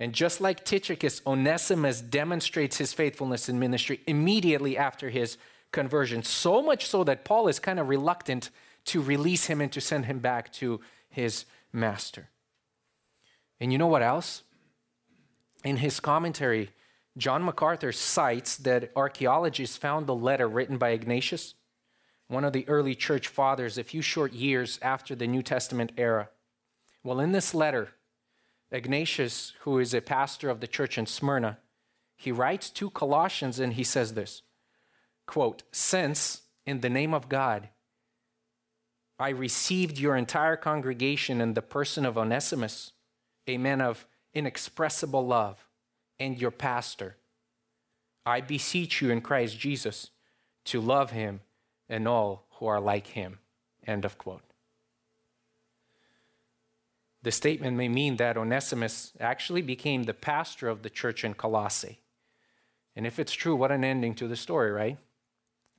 [0.00, 5.38] And just like Tychicus, Onesimus demonstrates his faithfulness in ministry immediately after his
[5.70, 8.50] conversion, so much so that Paul is kind of reluctant
[8.86, 12.30] to release him and to send him back to his master.
[13.60, 14.42] And you know what else?
[15.62, 16.70] In his commentary,
[17.16, 21.54] John MacArthur cites that archaeologists found the letter written by Ignatius,
[22.28, 26.28] one of the early church fathers, a few short years after the New Testament era.
[27.02, 27.90] Well, in this letter,
[28.70, 31.58] Ignatius, who is a pastor of the church in Smyrna,
[32.16, 34.42] he writes to Colossians and he says this
[35.26, 37.70] quote, Since in the name of God
[39.18, 42.92] I received your entire congregation in the person of Onesimus,
[43.46, 45.66] a man of inexpressible love,
[46.20, 47.16] and your pastor,
[48.24, 50.10] I beseech you in Christ Jesus
[50.66, 51.40] to love him
[51.88, 53.38] and all who are like him.
[53.86, 54.42] End of quote.
[57.22, 62.00] The statement may mean that Onesimus actually became the pastor of the church in Colossae.
[62.94, 64.98] And if it's true, what an ending to the story, right?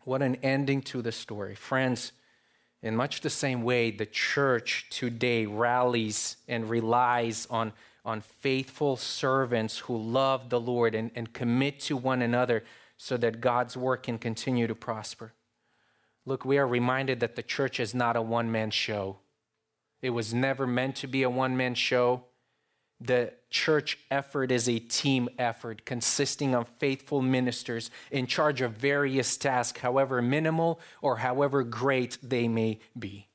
[0.04, 1.56] What an ending to the story.
[1.56, 2.12] Friends,
[2.82, 9.80] in much the same way, the church today rallies and relies on, on faithful servants
[9.80, 12.64] who love the Lord and, and commit to one another
[12.98, 15.34] so that God's work can continue to prosper.
[16.26, 19.18] Look, we are reminded that the church is not a one man show.
[20.02, 22.26] It was never meant to be a one man show.
[23.00, 29.38] The church effort is a team effort consisting of faithful ministers in charge of various
[29.38, 33.28] tasks, however minimal or however great they may be.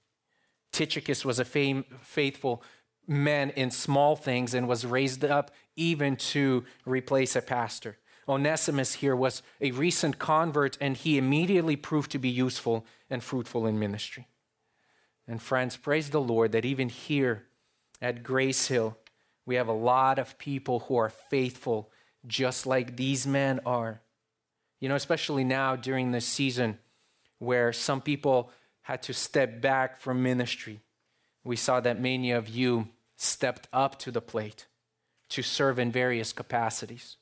[0.70, 2.62] Tychicus was a fame, faithful
[3.06, 7.98] man in small things and was raised up even to replace a pastor.
[8.28, 13.66] Onesimus here was a recent convert, and he immediately proved to be useful and fruitful
[13.66, 14.26] in ministry.
[15.28, 17.44] And friends, praise the Lord that even here
[18.02, 18.96] at Grace Hill,
[19.44, 21.90] we have a lot of people who are faithful,
[22.26, 24.00] just like these men are.
[24.80, 26.78] You know, especially now during this season
[27.38, 28.50] where some people
[28.82, 30.80] had to step back from ministry.
[31.44, 34.66] We saw that many of you stepped up to the plate
[35.30, 37.16] to serve in various capacities,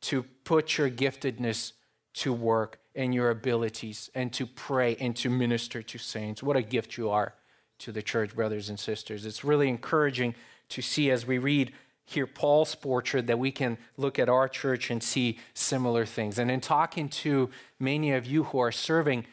[0.00, 1.72] to put your giftedness
[2.14, 6.42] to work and your abilities, and to pray and to minister to saints.
[6.42, 7.34] What a gift you are
[7.80, 9.24] to the church, brothers and sisters.
[9.24, 10.34] It's really encouraging
[10.70, 11.72] to see as we read
[12.04, 16.38] here Paul's portrait that we can look at our church and see similar things.
[16.38, 19.26] And in talking to many of you who are serving,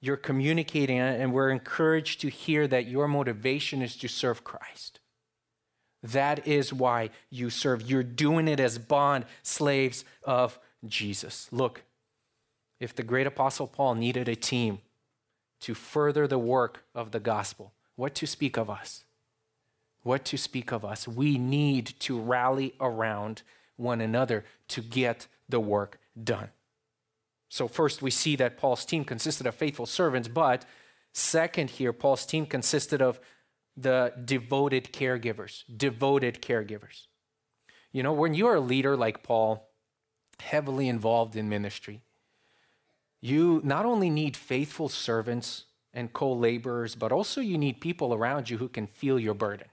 [0.00, 4.99] you're communicating, and we're encouraged to hear that your motivation is to serve Christ.
[6.02, 7.82] That is why you serve.
[7.82, 11.48] You're doing it as bond slaves of Jesus.
[11.52, 11.82] Look,
[12.78, 14.80] if the great apostle Paul needed a team
[15.60, 19.04] to further the work of the gospel, what to speak of us?
[20.02, 21.06] what to speak of us.
[21.06, 23.42] We need to rally around
[23.76, 26.48] one another to get the work done.
[27.48, 30.64] So, first, we see that Paul's team consisted of faithful servants, but
[31.12, 33.20] second, here, Paul's team consisted of
[33.82, 35.64] the devoted caregivers.
[35.74, 37.06] Devoted caregivers.
[37.92, 39.68] You know, when you're a leader like Paul,
[40.38, 42.02] heavily involved in ministry,
[43.20, 48.48] you not only need faithful servants and co laborers, but also you need people around
[48.48, 49.66] you who can feel your burden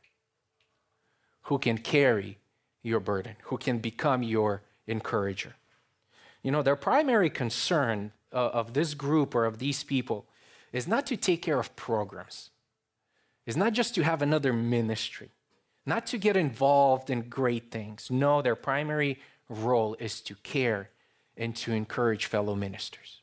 [1.47, 2.37] who can carry
[2.83, 5.55] your burden, who can become your encourager.
[6.43, 10.25] You know, their primary concern uh, of this group or of these people
[10.73, 12.49] is not to take care of programs,
[13.47, 15.31] is not just to have another ministry,
[15.85, 18.11] not to get involved in great things.
[18.11, 20.91] No, their primary role is to care
[21.35, 23.21] and to encourage fellow ministers.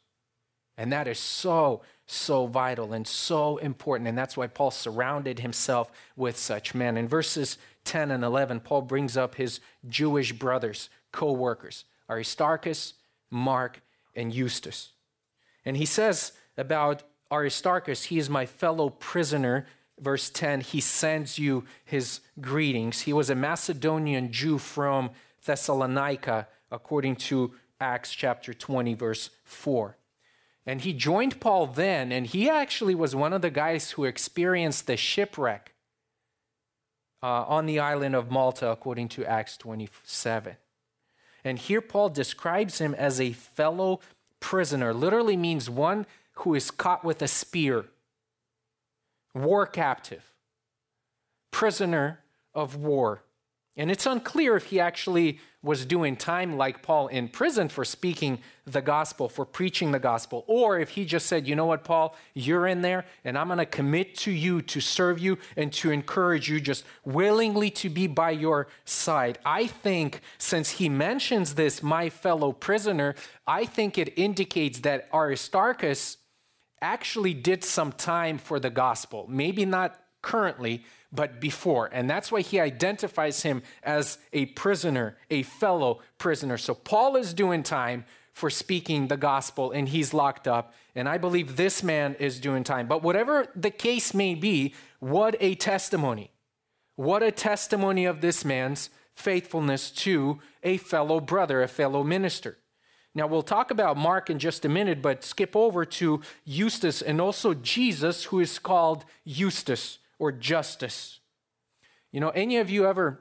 [0.76, 4.08] And that is so, so vital and so important.
[4.08, 6.96] And that's why Paul surrounded himself with such men.
[6.96, 12.94] In verses 10 and 11, Paul brings up his Jewish brothers, co workers, Aristarchus,
[13.30, 13.82] Mark,
[14.16, 14.90] and Justus.
[15.64, 19.66] And he says about Aristarchus, he is my fellow prisoner.
[20.00, 23.02] Verse 10, he sends you his greetings.
[23.02, 25.10] He was a Macedonian Jew from
[25.44, 29.96] Thessalonica, according to Acts chapter 20, verse 4.
[30.66, 34.86] And he joined Paul then, and he actually was one of the guys who experienced
[34.86, 35.74] the shipwreck
[37.22, 40.56] uh, on the island of Malta, according to Acts 27.
[41.44, 44.00] And here Paul describes him as a fellow
[44.40, 46.06] prisoner, literally means one
[46.38, 47.86] who is caught with a spear,
[49.34, 50.32] war captive,
[51.50, 52.20] prisoner
[52.54, 53.22] of war.
[53.76, 58.38] And it's unclear if he actually was doing time like Paul in prison for speaking
[58.64, 62.14] the gospel, for preaching the gospel, or if he just said, you know what, Paul,
[62.34, 65.90] you're in there, and I'm going to commit to you to serve you and to
[65.90, 69.38] encourage you, just willingly to be by your side.
[69.44, 76.18] I think since he mentions this, my fellow prisoner, I think it indicates that Aristarchus
[76.84, 79.26] actually did some time for the gospel.
[79.28, 81.88] Maybe not currently, but before.
[81.92, 86.58] And that's why he identifies him as a prisoner, a fellow prisoner.
[86.58, 90.74] So Paul is doing time for speaking the gospel and he's locked up.
[90.94, 92.86] And I believe this man is doing time.
[92.86, 96.32] But whatever the case may be, what a testimony.
[96.96, 102.58] What a testimony of this man's faithfulness to a fellow brother, a fellow minister.
[103.14, 107.20] Now, we'll talk about Mark in just a minute, but skip over to Eustace and
[107.20, 111.20] also Jesus, who is called Eustace or Justus.
[112.10, 113.20] You know, any of you ever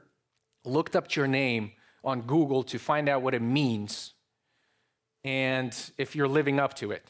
[0.64, 4.14] looked up your name on Google to find out what it means
[5.22, 7.04] and if you're living up to it?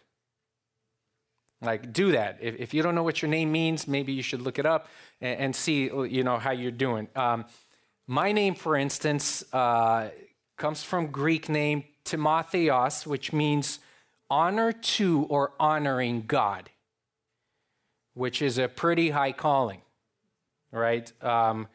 [1.62, 2.38] Like, do that.
[2.42, 4.88] If, if you don't know what your name means, maybe you should look it up
[5.22, 7.08] and, and see, you know, how you're doing.
[7.16, 7.46] Um,
[8.06, 10.10] my name, for instance, uh,
[10.58, 13.78] comes from Greek name Timotheos, which means
[14.30, 16.70] honor to or honoring God,
[18.14, 19.80] which is a pretty high calling,
[20.70, 21.10] right?
[21.22, 21.68] Um,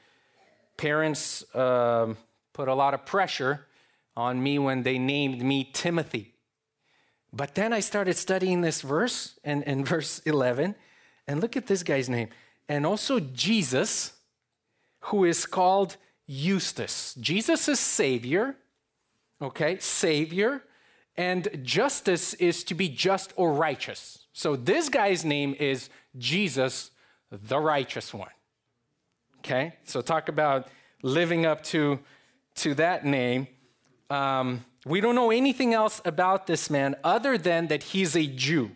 [0.77, 2.17] parents um,
[2.53, 3.67] put a lot of pressure
[4.15, 6.33] on me when they named me Timothy.
[7.31, 10.75] But then I started studying this verse and, in verse 11,
[11.27, 12.29] and look at this guy's name.
[12.67, 14.13] And also Jesus,
[15.01, 17.15] who is called Eustace.
[17.19, 18.55] Jesus is Savior,
[19.41, 19.77] okay?
[19.79, 20.63] Savior.
[21.17, 24.25] And justice is to be just or righteous.
[24.31, 26.91] So this guy's name is Jesus,
[27.29, 28.29] the righteous one.
[29.39, 29.75] Okay?
[29.83, 30.67] So talk about
[31.03, 31.99] living up to,
[32.55, 33.47] to that name.
[34.09, 38.71] Um, we don't know anything else about this man other than that he's a Jew.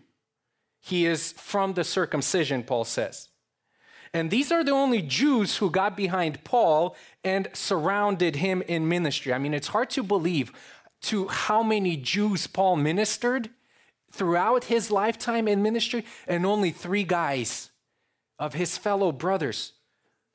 [0.82, 3.30] He is from the circumcision, Paul says.
[4.14, 9.34] And these are the only Jews who got behind Paul and surrounded him in ministry.
[9.34, 10.52] I mean, it's hard to believe
[11.04, 13.50] to how many Jews Paul ministered
[14.12, 17.72] throughout his lifetime in ministry, and only three guys
[18.38, 19.74] of his fellow brothers,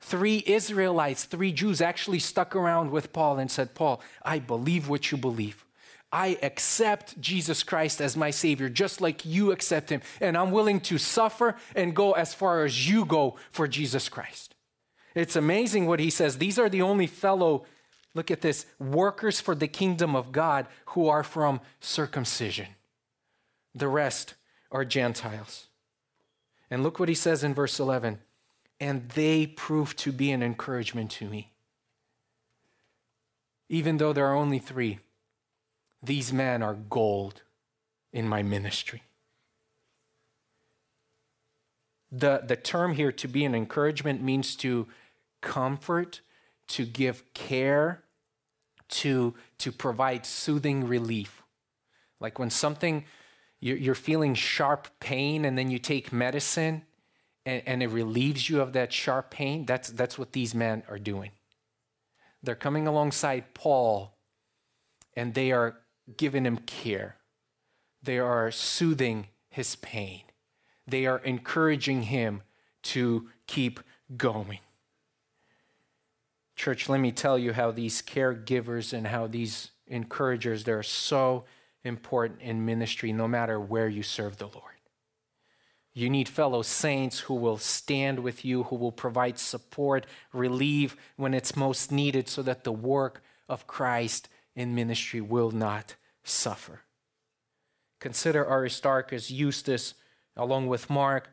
[0.01, 5.11] three Israelites, three Jews actually stuck around with Paul and said, Paul, I believe what
[5.11, 5.63] you believe.
[6.11, 10.01] I accept Jesus Christ as my Savior, just like you accept Him.
[10.19, 14.55] And I'm willing to suffer and go as far as you go for Jesus Christ.
[15.15, 16.37] It's amazing what he says.
[16.37, 17.65] These are the only fellow,
[18.13, 22.67] look at this, workers for the kingdom of God who are from circumcision.
[23.73, 24.35] The rest
[24.71, 25.67] are Gentiles.
[26.69, 28.19] And look what he says in verse 11
[28.79, 31.51] and they prove to be an encouragement to me.
[33.67, 34.99] Even though there are only three,
[36.01, 37.41] these men are gold
[38.13, 39.03] in my ministry.
[42.11, 44.87] The, the term here to be an encouragement means to
[45.41, 46.21] comfort,
[46.69, 48.03] to give care,
[48.89, 51.43] to, to provide soothing relief.
[52.19, 53.05] Like when something,
[53.59, 56.83] you're, feeling sharp pain and then you take medicine
[57.45, 60.97] and, and it relieves you of that sharp pain, that's, that's what these men are
[60.97, 61.31] doing.
[62.41, 64.17] They're coming alongside Paul
[65.15, 65.77] and they are
[66.17, 67.15] giving him care.
[68.01, 70.21] They are soothing his pain.
[70.87, 72.43] They are encouraging him
[72.83, 73.79] to keep
[74.15, 74.59] going.
[76.55, 81.45] Church, let me tell you how these caregivers and how these encouragers, they're so
[81.83, 84.65] important in ministry no matter where you serve the Lord.
[85.93, 91.33] You need fellow saints who will stand with you, who will provide support, relief when
[91.33, 95.95] it's most needed, so that the work of Christ in ministry will not
[96.29, 96.81] suffer.
[97.99, 99.93] Consider Aristarchus, Eustace,
[100.35, 101.29] along with Mark.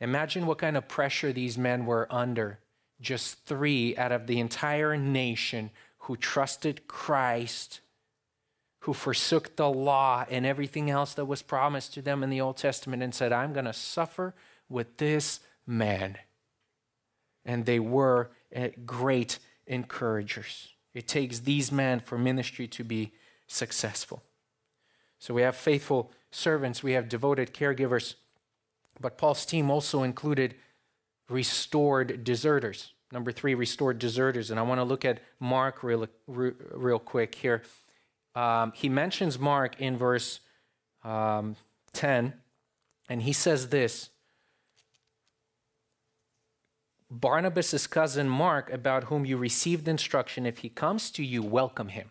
[0.00, 2.58] Imagine what kind of pressure these men were under.
[3.00, 7.80] Just three out of the entire nation who trusted Christ,
[8.80, 12.56] who forsook the law and everything else that was promised to them in the Old
[12.56, 14.34] Testament and said, I'm going to suffer
[14.68, 16.18] with this man.
[17.44, 20.68] And they were eh, great encouragers.
[20.94, 23.12] It takes these men for ministry to be
[23.46, 24.22] successful.
[25.22, 28.16] So we have faithful servants, we have devoted caregivers,
[29.00, 30.56] but Paul's team also included
[31.28, 32.92] restored deserters.
[33.12, 34.50] Number three, restored deserters.
[34.50, 37.62] And I want to look at Mark real, real quick here.
[38.34, 40.40] Um, he mentions Mark in verse
[41.04, 41.54] um,
[41.92, 42.32] 10,
[43.08, 44.10] and he says this
[47.08, 52.10] Barnabas' cousin Mark, about whom you received instruction, if he comes to you, welcome him.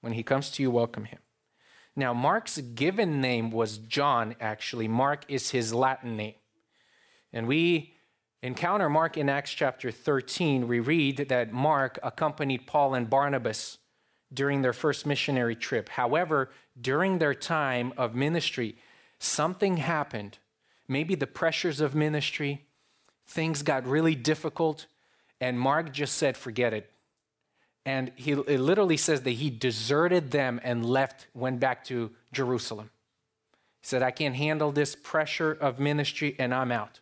[0.00, 1.20] When he comes to you, welcome him.
[1.96, 4.86] Now, Mark's given name was John, actually.
[4.86, 6.34] Mark is his Latin name.
[7.32, 7.94] And we
[8.42, 10.68] encounter Mark in Acts chapter 13.
[10.68, 13.78] We read that Mark accompanied Paul and Barnabas
[14.32, 15.88] during their first missionary trip.
[15.88, 18.76] However, during their time of ministry,
[19.18, 20.38] something happened.
[20.88, 22.66] Maybe the pressures of ministry,
[23.26, 24.86] things got really difficult.
[25.40, 26.90] And Mark just said, forget it.
[27.86, 32.90] And he it literally says that he deserted them and left, went back to Jerusalem.
[33.80, 36.98] He said, I can't handle this pressure of ministry and I'm out.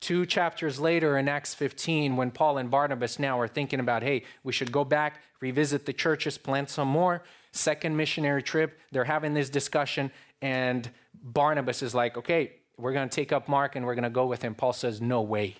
[0.00, 4.24] Two chapters later in Acts 15, when Paul and Barnabas now are thinking about, hey,
[4.42, 7.22] we should go back, revisit the churches, plant some more.
[7.52, 10.88] Second missionary trip, they're having this discussion, and
[11.22, 14.24] Barnabas is like, okay, we're going to take up Mark and we're going to go
[14.24, 14.54] with him.
[14.54, 15.56] Paul says, no way.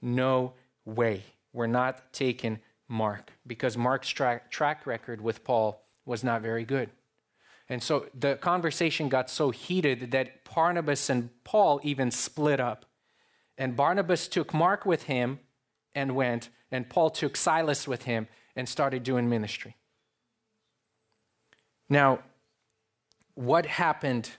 [0.00, 0.54] No
[0.86, 1.24] way.
[1.52, 2.60] We're not taking
[2.92, 6.90] Mark because Mark's track, track record with Paul was not very good.
[7.68, 12.84] And so the conversation got so heated that Barnabas and Paul even split up.
[13.56, 15.40] And Barnabas took Mark with him
[15.94, 19.76] and went, and Paul took Silas with him and started doing ministry.
[21.88, 22.20] Now,
[23.34, 24.30] what happened?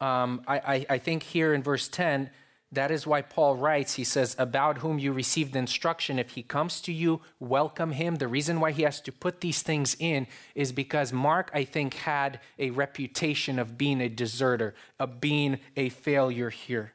[0.00, 2.30] Um, I, I, I think here in verse 10,
[2.72, 6.20] that is why Paul writes, he says, about whom you received instruction.
[6.20, 8.16] If he comes to you, welcome him.
[8.16, 11.94] The reason why he has to put these things in is because Mark, I think,
[11.94, 16.92] had a reputation of being a deserter, of being a failure here.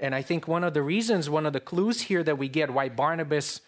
[0.00, 2.72] And I think one of the reasons, one of the clues here that we get
[2.72, 3.60] why Barnabas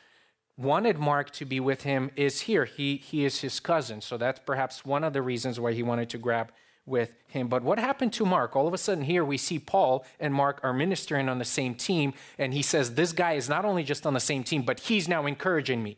[0.56, 2.64] wanted Mark to be with him is here.
[2.64, 4.00] He, he is his cousin.
[4.00, 6.52] So that's perhaps one of the reasons why he wanted to grab
[6.90, 7.48] with him.
[7.48, 8.54] But what happened to Mark?
[8.54, 11.74] All of a sudden, here we see Paul and Mark are ministering on the same
[11.74, 12.12] team.
[12.36, 15.08] And he says, This guy is not only just on the same team, but he's
[15.08, 15.96] now encouraging me.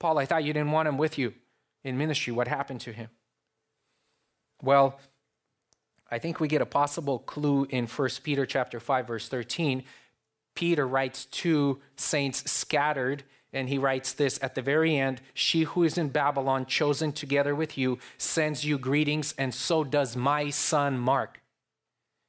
[0.00, 1.34] Paul, I thought you didn't want him with you
[1.84, 2.32] in ministry.
[2.32, 3.10] What happened to him?
[4.62, 4.98] Well,
[6.10, 9.84] I think we get a possible clue in 1 Peter chapter 5 verse 13.
[10.54, 15.84] Peter writes to saints scattered and he writes this at the very end She who
[15.84, 20.98] is in Babylon, chosen together with you, sends you greetings, and so does my son
[20.98, 21.40] Mark.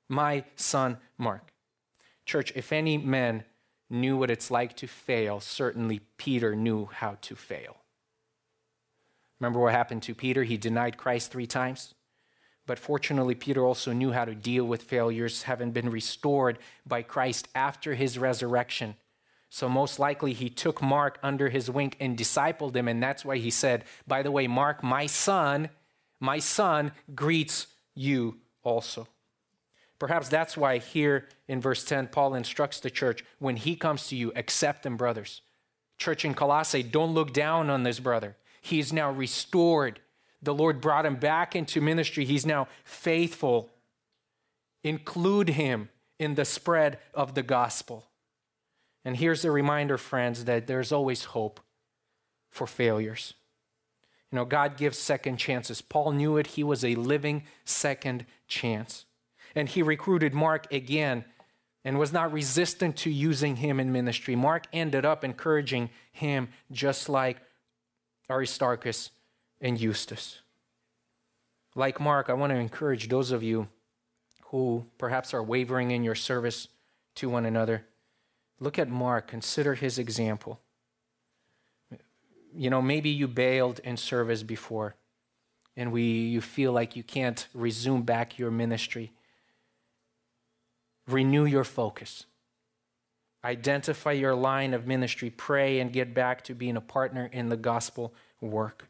[0.10, 1.52] My son Mark.
[2.26, 3.44] Church, if any man
[3.90, 7.78] knew what it's like to fail, certainly Peter knew how to fail.
[9.40, 10.44] Remember what happened to Peter?
[10.44, 11.94] He denied Christ three times.
[12.66, 17.48] But fortunately, Peter also knew how to deal with failures, having been restored by Christ
[17.56, 18.96] after his resurrection.
[19.50, 22.88] So, most likely, he took Mark under his wing and discipled him.
[22.88, 25.70] And that's why he said, By the way, Mark, my son,
[26.20, 29.08] my son greets you also.
[30.00, 34.16] Perhaps that's why here in verse 10, Paul instructs the church when he comes to
[34.16, 35.42] you, accept him, brothers.
[35.98, 38.36] Church in Colossae, don't look down on this brother.
[38.62, 40.00] He is now restored.
[40.42, 42.26] The Lord brought him back into ministry.
[42.26, 43.70] He's now faithful.
[44.84, 45.90] Include him
[46.20, 48.07] in the spread of the gospel.
[49.08, 51.62] And here's a reminder, friends, that there's always hope
[52.50, 53.36] for failures.
[54.30, 55.82] You know, God gives second chances.
[55.82, 56.46] Paul knew it.
[56.48, 59.06] He was a living second chance.
[59.56, 61.24] And he recruited Mark again
[61.86, 64.36] and was not resistant to using him in ministry.
[64.36, 67.38] Mark ended up encouraging him just like
[68.30, 69.12] Aristarchus
[69.62, 70.42] and Eustace.
[71.76, 73.70] Like Mark, I want to encourage those of you
[74.48, 76.68] who perhaps are wavering in your service
[77.16, 77.86] to one another
[78.60, 80.60] Look at Mark, consider his example.
[82.56, 84.96] You know, maybe you bailed in service before
[85.76, 89.14] and we you feel like you can't resume back your ministry.
[91.08, 92.26] Renew your focus.
[93.46, 97.56] Identify your line of ministry, pray and get back to being a partner in the
[97.56, 98.90] gospel work.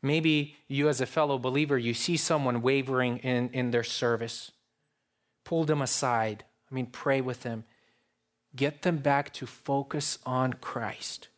[0.00, 4.52] Maybe you as a fellow believer, you see someone wavering in, in their service.
[5.44, 6.44] Pull them aside.
[6.70, 7.64] I mean, pray with them
[8.54, 11.28] get them back to focus on Christ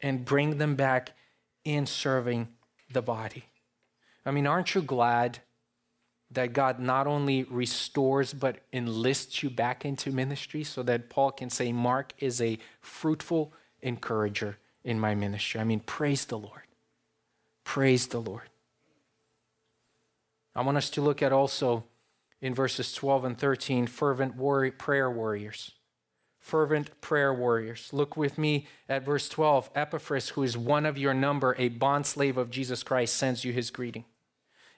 [0.00, 1.12] and bring them back
[1.64, 2.48] in serving
[2.92, 3.44] the body.
[4.24, 5.38] I mean, aren't you glad
[6.30, 11.50] that God not only restores but enlists you back into ministry so that Paul can
[11.50, 15.60] say, Mark is a fruitful encourager in my ministry?
[15.60, 16.62] I mean, praise the Lord.
[17.64, 18.48] Praise the Lord.
[20.54, 21.84] I want us to look at also
[22.40, 24.36] in verses 12 and 13 fervent
[24.78, 25.72] prayer warriors
[26.48, 27.90] fervent prayer warriors.
[27.92, 29.68] Look with me at verse 12.
[29.74, 33.70] Epaphras, who is one of your number, a bondslave of Jesus Christ, sends you his
[33.70, 34.06] greeting.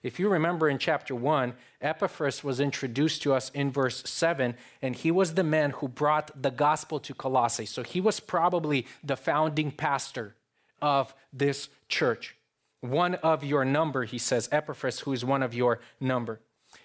[0.03, 4.97] If you remember in chapter 1, Epaphras was introduced to us in verse 7, and
[4.97, 7.66] he was the man who brought the gospel to Colossae.
[7.66, 10.35] So he was probably the founding pastor
[10.83, 12.35] of this church.
[12.81, 16.41] One of your number, he says, Epaphras, who is one of your number.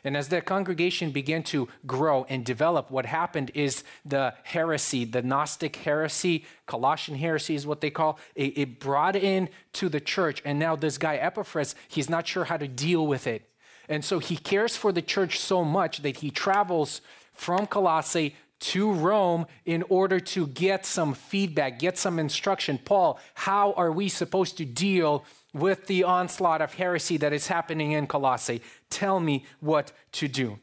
[0.05, 5.23] And as the congregation began to grow and develop, what happened is the heresy, the
[5.23, 10.43] Gnostic heresy, Colossian heresy is what they call, it, it brought in to the church.
[10.45, 13.49] And now this guy Epaphras, he's not sure how to deal with it.
[13.89, 17.01] And so he cares for the church so much that he travels
[17.33, 18.35] from Colossae
[18.71, 22.79] to Rome in order to get some feedback, get some instruction.
[22.83, 27.91] Paul, how are we supposed to deal with the onslaught of heresy that is happening
[27.91, 28.61] in Colossae?
[28.89, 30.57] Tell me what to do.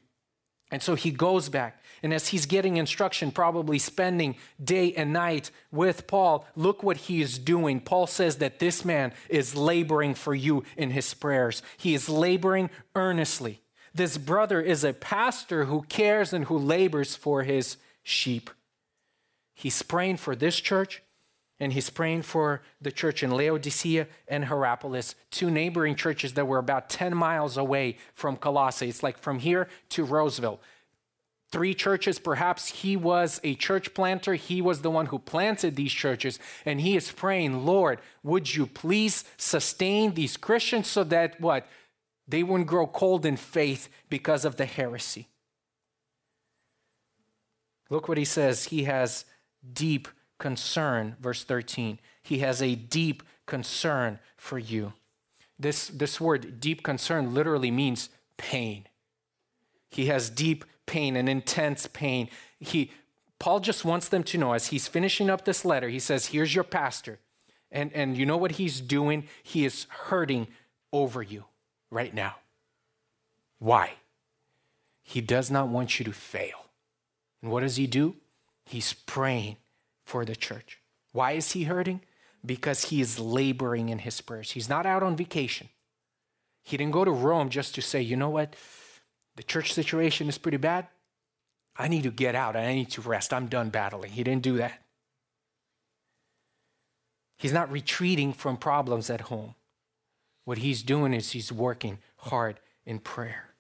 [0.72, 1.80] And so he goes back.
[2.02, 7.22] And as he's getting instruction, probably spending day and night with Paul, look what he
[7.22, 7.78] is doing.
[7.78, 11.62] Paul says that this man is laboring for you in his prayers.
[11.76, 13.60] He is laboring earnestly.
[13.94, 18.50] This brother is a pastor who cares and who labors for his sheep.
[19.54, 21.02] He's praying for this church
[21.60, 26.58] and he's praying for the church in Laodicea and Hierapolis, two neighboring churches that were
[26.58, 28.88] about 10 miles away from Colossae.
[28.88, 30.60] It's like from here to Roseville.
[31.52, 34.34] Three churches, perhaps he was a church planter.
[34.34, 36.38] He was the one who planted these churches.
[36.64, 41.68] And he is praying, Lord, would you please sustain these Christians so that what?
[42.26, 45.28] They wouldn't grow cold in faith because of the heresy.
[47.92, 48.64] Look what he says.
[48.64, 49.26] He has
[49.70, 51.98] deep concern, verse 13.
[52.22, 54.94] He has a deep concern for you.
[55.58, 58.86] This, this word, deep concern, literally means pain.
[59.90, 62.30] He has deep pain and intense pain.
[62.58, 62.90] He,
[63.38, 66.54] Paul just wants them to know as he's finishing up this letter, he says, Here's
[66.54, 67.18] your pastor.
[67.70, 69.28] And, and you know what he's doing?
[69.42, 70.48] He is hurting
[70.94, 71.44] over you
[71.90, 72.36] right now.
[73.58, 73.92] Why?
[75.02, 76.61] He does not want you to fail.
[77.42, 78.16] And what does he do?
[78.64, 79.56] He's praying
[80.04, 80.80] for the church.
[81.12, 82.00] Why is he hurting?
[82.44, 84.52] Because he is laboring in his prayers.
[84.52, 85.68] He's not out on vacation.
[86.62, 88.54] He didn't go to Rome just to say, you know what?
[89.36, 90.86] The church situation is pretty bad.
[91.76, 93.32] I need to get out I need to rest.
[93.32, 94.12] I'm done battling.
[94.12, 94.82] He didn't do that.
[97.38, 99.54] He's not retreating from problems at home.
[100.44, 103.54] What he's doing is he's working hard in prayer.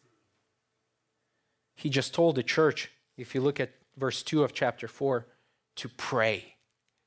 [1.74, 5.26] He just told the church, if you look at verse 2 of chapter 4,
[5.76, 6.54] to pray,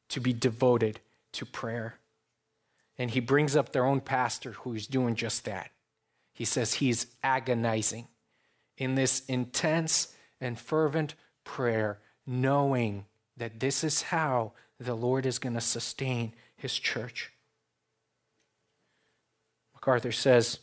[0.09, 0.99] to be devoted
[1.33, 1.95] to prayer.
[2.97, 5.71] And he brings up their own pastor who's doing just that.
[6.33, 8.07] He says he's agonizing
[8.77, 13.05] in this intense and fervent prayer, knowing
[13.37, 17.31] that this is how the Lord is going to sustain his church.
[19.73, 20.59] MacArthur says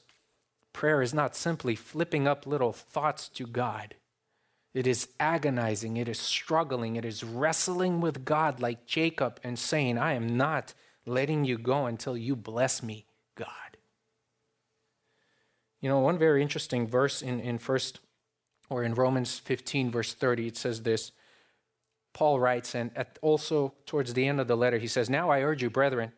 [0.72, 3.94] prayer is not simply flipping up little thoughts to God.
[4.74, 9.98] It is agonizing, it is struggling, it is wrestling with God like Jacob and saying,
[9.98, 10.72] I am not
[11.04, 13.04] letting you go until you bless me,
[13.34, 13.48] God.
[15.80, 17.98] You know, one very interesting verse in, in first
[18.70, 21.12] or in Romans 15, verse 30, it says this.
[22.14, 25.42] Paul writes, and at also towards the end of the letter, he says, Now I
[25.42, 26.12] urge you, brethren,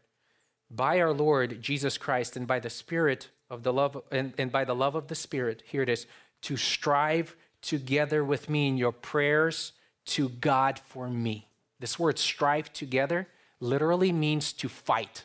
[0.70, 4.64] by our Lord Jesus Christ and by the Spirit of the love and, and by
[4.64, 6.06] the love of the Spirit, here it is,
[6.42, 7.34] to strive
[7.64, 9.72] together with me in your prayers
[10.04, 11.48] to God for me.
[11.80, 13.26] This word strive together
[13.58, 15.24] literally means to fight.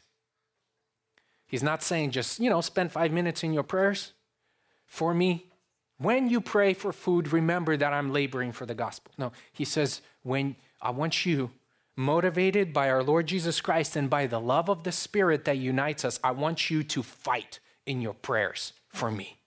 [1.45, 4.13] He's not saying just, you know, spend five minutes in your prayers
[4.87, 5.45] for me.
[5.97, 9.11] When you pray for food, remember that I'm laboring for the gospel.
[9.17, 11.51] No, he says, when I want you
[11.97, 16.05] motivated by our Lord Jesus Christ and by the love of the Spirit that unites
[16.05, 19.39] us, I want you to fight in your prayers for me.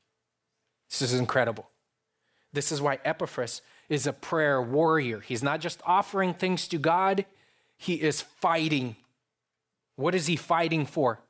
[0.91, 1.72] This is incredible.
[2.53, 5.21] This is why Epaphras is a prayer warrior.
[5.21, 7.25] He's not just offering things to God,
[7.77, 8.97] he is fighting.
[9.97, 11.21] What is he fighting for?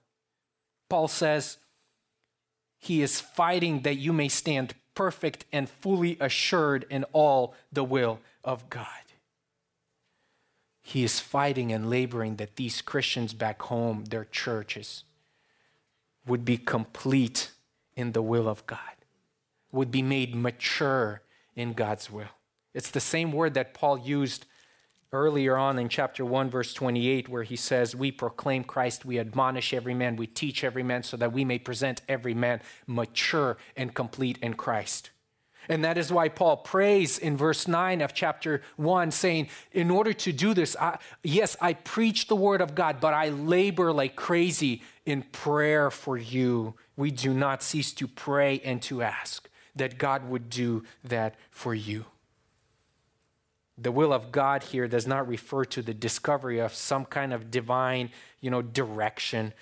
[0.89, 1.59] Paul says,
[2.79, 8.19] he is fighting that you may stand perfect and fully assured in all the will
[8.45, 8.87] of God.
[10.83, 15.05] He is fighting and laboring that these Christians back home, their churches,
[16.27, 17.53] would be complete
[17.97, 18.79] in the will of God,
[19.73, 21.23] would be made mature
[21.57, 22.29] in God's will.
[22.75, 24.47] It's the same word that Paul used
[25.13, 29.75] earlier on in chapter 1, verse 28, where he says, We proclaim Christ, we admonish
[29.75, 33.95] every man, we teach every man, so that we may present every man mature and
[33.95, 35.11] complete in Christ.
[35.69, 40.13] And that is why Paul prays in verse 9 of chapter 1, saying, In order
[40.13, 44.17] to do this, I, yes, I preach the word of God, but I labor like
[44.17, 46.75] crazy in prayer for you.
[46.97, 51.75] We do not cease to pray and to ask that God would do that for
[51.75, 52.05] you.
[53.79, 57.51] The will of God here does not refer to the discovery of some kind of
[57.51, 58.11] divine,
[58.41, 59.55] you know, direction,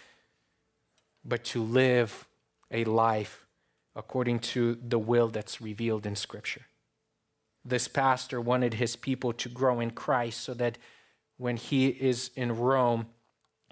[1.24, 2.26] but to live
[2.70, 3.46] a life
[3.94, 6.66] according to the will that's revealed in Scripture.
[7.64, 10.78] This pastor wanted his people to grow in Christ so that
[11.36, 13.06] when he is in Rome,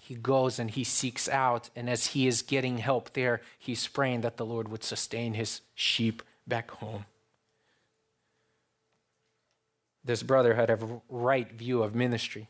[0.09, 1.68] he goes and he seeks out.
[1.76, 5.61] And as he is getting help there, he's praying that the Lord would sustain his
[5.74, 7.04] sheep back home.
[10.09, 12.48] this brother had a right view of ministry,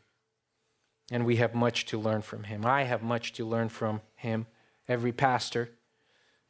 [1.11, 2.65] and we have much to learn from him.
[2.65, 4.47] I have much to learn from him.
[4.87, 5.69] Every pastor,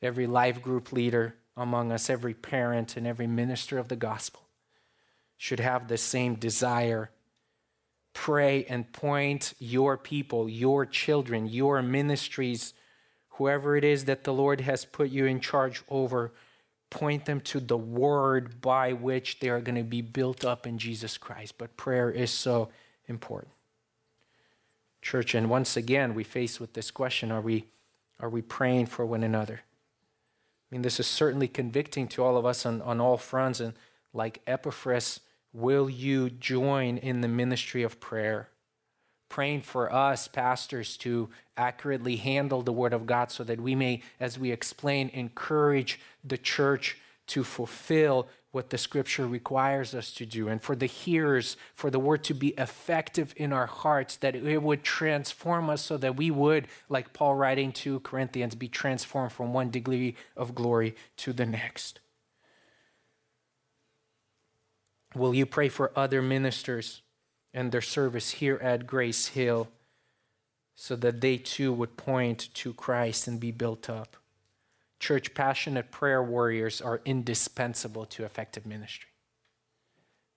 [0.03, 4.41] every life group leader among us, every parent, and every minister of the gospel
[5.36, 7.10] should have the same desire.
[8.22, 12.74] Pray and point your people, your children, your ministries,
[13.30, 16.34] whoever it is that the Lord has put you in charge over,
[16.89, 20.78] point them to the word by which they are going to be built up in
[20.78, 21.57] Jesus Christ.
[21.57, 22.67] But prayer is so
[23.07, 23.53] important.
[25.01, 27.67] Church, and once again, we face with this question are we,
[28.20, 29.61] are we praying for one another?
[29.63, 33.61] I mean, this is certainly convicting to all of us on, on all fronts.
[33.61, 33.76] And
[34.13, 35.22] like Epaphras,
[35.54, 38.50] Will you join in the ministry of prayer?
[39.30, 44.02] Praying for us, pastors, to accurately handle the Word of God so that we may,
[44.20, 46.97] as we explain, encourage the church
[47.28, 50.47] to fulfill what the Scripture requires us to do.
[50.47, 54.64] And for the hearers, for the Word to be effective in our hearts, that it
[54.64, 59.54] would transform us so that we would, like Paul writing to Corinthians, be transformed from
[59.54, 62.00] one degree of glory to the next.
[65.16, 67.01] Will you pray for other ministers
[67.53, 69.70] and their service here at Grace Hill
[70.76, 74.18] so that they too would point to Christ and be built up?
[74.99, 79.10] Church, passionate prayer warriors are indispensable to effective ministry.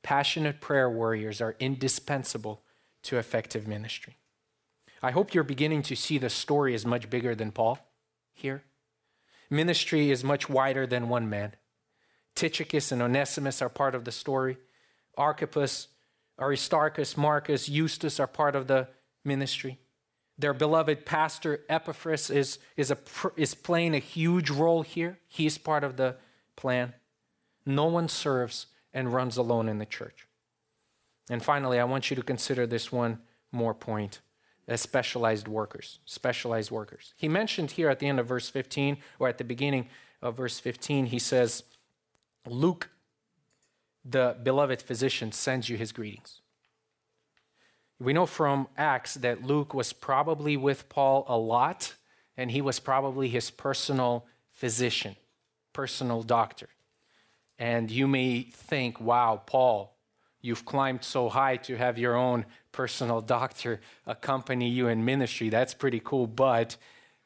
[0.02, 2.62] Passionate prayer warriors are indispensable
[3.02, 4.16] to effective ministry.
[5.02, 7.78] I hope you're beginning to see the story is much bigger than Paul
[8.32, 8.62] here.
[9.50, 11.54] Ministry is much wider than one man.
[12.34, 14.56] Tychicus and Onesimus are part of the story.
[15.16, 15.88] Archippus,
[16.40, 18.88] Aristarchus, Marcus, Eustace are part of the
[19.24, 19.78] ministry.
[20.38, 22.98] Their beloved pastor Epaphras is, is, a,
[23.36, 25.18] is playing a huge role here.
[25.28, 26.16] He's part of the
[26.56, 26.94] plan.
[27.66, 30.26] No one serves and runs alone in the church.
[31.30, 33.20] And finally, I want you to consider this one
[33.52, 34.20] more point
[34.66, 36.00] as specialized workers.
[36.06, 37.14] Specialized workers.
[37.16, 39.88] He mentioned here at the end of verse 15, or at the beginning
[40.20, 41.62] of verse 15, he says,
[42.46, 42.90] Luke,
[44.04, 46.40] the beloved physician, sends you his greetings.
[47.98, 51.94] We know from Acts that Luke was probably with Paul a lot,
[52.36, 55.14] and he was probably his personal physician,
[55.72, 56.68] personal doctor.
[57.58, 59.94] And you may think, wow, Paul,
[60.40, 65.48] you've climbed so high to have your own personal doctor accompany you in ministry.
[65.48, 66.26] That's pretty cool.
[66.26, 66.76] But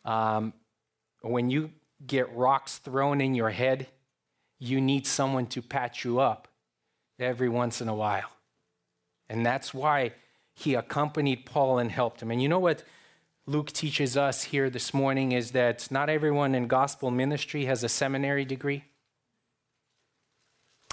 [0.04, 0.52] um,
[1.22, 1.70] when you
[2.06, 3.86] get rocks thrown in your head,
[4.58, 6.48] you need someone to patch you up
[7.18, 8.30] every once in a while.
[9.28, 10.12] And that's why
[10.54, 12.30] he accompanied Paul and helped him.
[12.30, 12.82] And you know what
[13.46, 17.88] Luke teaches us here this morning is that not everyone in gospel ministry has a
[17.88, 18.84] seminary degree.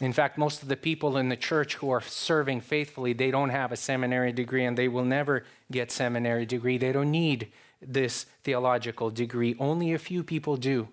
[0.02, 3.52] In fact, most of the people in the church who are serving faithfully, they don't
[3.52, 6.78] have a seminary degree and they will never get seminary degree.
[6.78, 7.52] They don't need
[7.82, 9.56] this theological degree.
[9.60, 10.90] Only a few people do.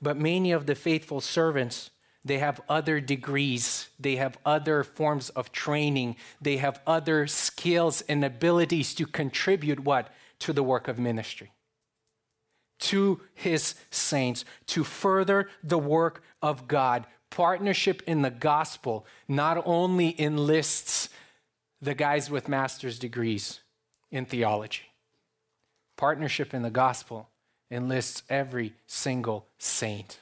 [0.00, 1.90] But many of the faithful servants
[2.26, 3.88] they have other degrees.
[4.00, 6.16] They have other forms of training.
[6.40, 10.12] They have other skills and abilities to contribute what?
[10.40, 11.52] To the work of ministry.
[12.80, 17.06] To his saints, to further the work of God.
[17.30, 21.08] Partnership in the gospel not only enlists
[21.80, 23.60] the guys with master's degrees
[24.10, 24.86] in theology,
[25.96, 27.30] partnership in the gospel
[27.70, 30.20] enlists every single saint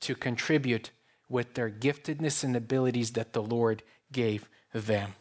[0.00, 0.90] to contribute
[1.28, 5.14] with their giftedness and abilities that the Lord gave them.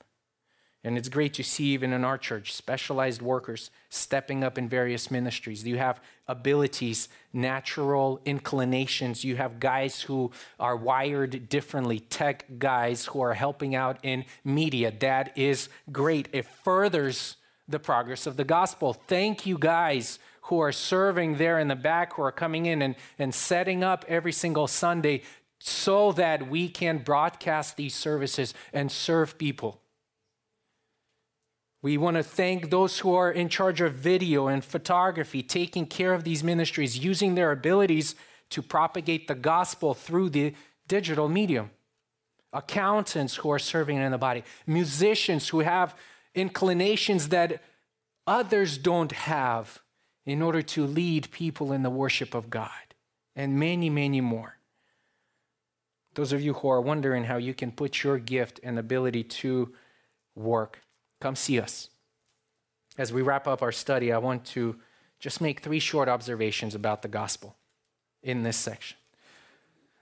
[0.83, 5.11] And it's great to see, even in our church, specialized workers stepping up in various
[5.11, 5.65] ministries.
[5.65, 9.23] You have abilities, natural inclinations.
[9.23, 14.93] You have guys who are wired differently, tech guys who are helping out in media.
[14.97, 16.29] That is great.
[16.31, 17.35] It furthers
[17.67, 18.93] the progress of the gospel.
[18.93, 22.95] Thank you, guys who are serving there in the back, who are coming in and,
[23.19, 25.23] and setting up every single Sunday
[25.59, 29.81] so that we can broadcast these services and serve people.
[31.81, 36.13] We want to thank those who are in charge of video and photography, taking care
[36.13, 38.15] of these ministries, using their abilities
[38.49, 40.53] to propagate the gospel through the
[40.87, 41.69] digital medium.
[42.53, 45.95] Accountants who are serving in the body, musicians who have
[46.33, 47.61] inclinations that
[48.25, 49.79] others don't have
[50.25, 52.69] in order to lead people in the worship of God,
[53.35, 54.56] and many, many more.
[56.17, 59.71] Those of you who are wondering how you can put your gift and ability to
[60.33, 60.81] work,
[61.21, 61.89] come see us.
[62.97, 64.77] As we wrap up our study, I want to
[65.19, 67.55] just make three short observations about the gospel
[68.23, 68.97] in this section.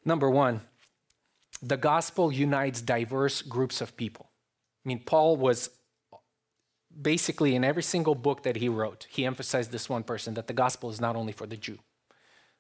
[0.06, 0.62] Number one,
[1.62, 4.30] the gospel unites diverse groups of people.
[4.86, 5.70] I mean, Paul was
[7.02, 10.54] basically in every single book that he wrote, he emphasized this one person that the
[10.54, 11.80] gospel is not only for the Jew,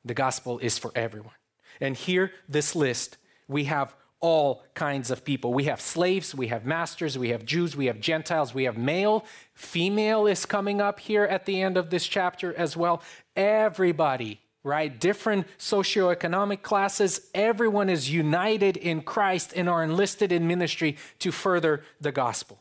[0.03, 1.35] the gospel is for everyone.
[1.79, 3.15] And here, this list,
[3.47, 5.53] we have all kinds of people.
[5.53, 9.25] We have slaves, we have masters, we have Jews, we have Gentiles, we have male,
[9.53, 13.03] female is coming up here at the end of this chapter as well.
[13.35, 14.99] Everybody, right?
[14.99, 21.83] Different socioeconomic classes, everyone is united in Christ and are enlisted in ministry to further
[22.01, 22.59] the gospel.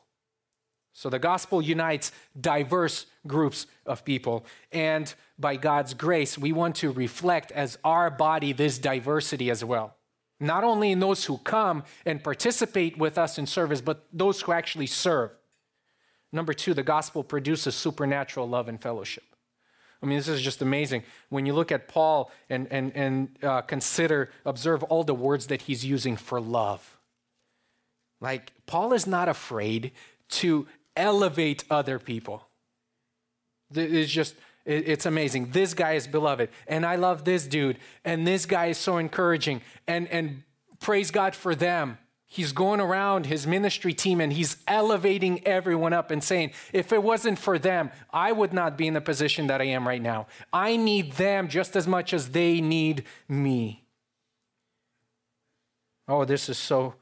[0.93, 4.45] So the gospel unites diverse groups of people.
[4.71, 9.97] And by God's grace, we want to reflect as our body this diversity as well.
[10.41, 14.53] Not only in those who come and participate with us in service, but those who
[14.53, 15.31] actually serve.
[16.33, 19.25] Number two, the gospel produces supernatural love and fellowship.
[20.03, 21.05] I mean, this is just amazing.
[21.31, 25.63] When you look at Paul and, and, and uh, consider, observe all the words that
[25.63, 26.99] he's using for love.
[28.21, 29.93] Like, Paul is not afraid
[30.31, 30.67] to
[30.97, 32.49] elevate other people.
[33.75, 34.35] It's just,
[34.65, 35.51] it's amazing.
[35.51, 39.61] This guy is beloved, and I love this dude, and this guy is so encouraging,
[39.87, 40.43] and, and
[40.81, 41.99] praise God for them.
[42.27, 47.01] He's going around his ministry team and he's elevating everyone up and saying, if it
[47.01, 50.27] wasn't for them, I would not be in the position that I am right now.
[50.53, 53.85] I need them just as much as they need me.
[56.09, 56.95] Oh, this is so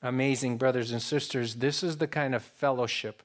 [0.00, 1.56] amazing, brothers and sisters.
[1.56, 3.22] This is the kind of fellowship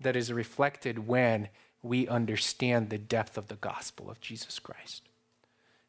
[0.00, 1.48] that is reflected when
[1.84, 5.02] we understand the depth of the gospel of Jesus Christ.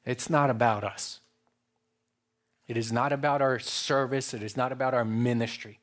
[0.04, 1.22] It's not about us.
[2.68, 4.34] It is not about our service.
[4.34, 5.80] It is not about our ministry.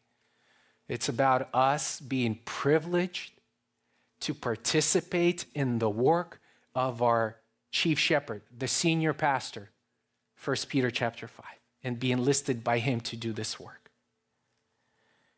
[0.86, 3.32] It's about us being privileged
[4.20, 6.40] to participate in the work
[6.74, 7.38] of our
[7.70, 9.70] chief shepherd, the senior pastor,
[10.44, 11.46] 1 Peter chapter 5,
[11.82, 13.90] and be enlisted by him to do this work.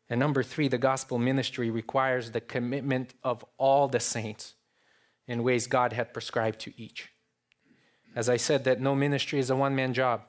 [0.09, 4.54] And number three, the gospel ministry requires the commitment of all the saints
[5.27, 7.09] in ways God had prescribed to each.
[8.15, 10.21] As I said, that no ministry is a one man job.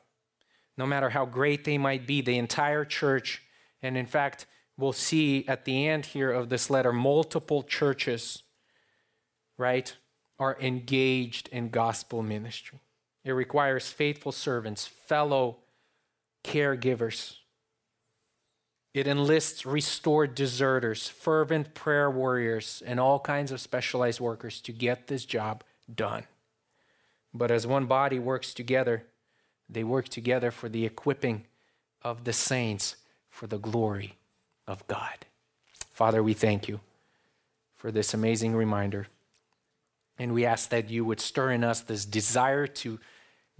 [0.77, 3.43] No matter how great they might be, the entire church,
[3.83, 8.43] and in fact, we'll see at the end here of this letter, multiple churches,
[9.57, 9.97] right,
[10.39, 12.81] are engaged in gospel ministry.
[13.25, 15.59] It requires faithful servants, fellow
[16.45, 17.37] caregivers,
[18.97, 25.07] it enlists restored deserters, fervent prayer warriors, and all kinds of specialized workers to get
[25.07, 25.63] this job
[25.95, 26.25] done.
[27.35, 29.05] But as one body works together,
[29.69, 31.45] they work together for the equipping
[32.01, 32.97] of the saints
[33.29, 34.17] for the glory
[34.67, 35.27] of God.
[35.93, 36.81] Father, we thank you
[37.77, 39.09] for this amazing reminder.
[40.19, 42.99] And we ask that you would stir in us this desire to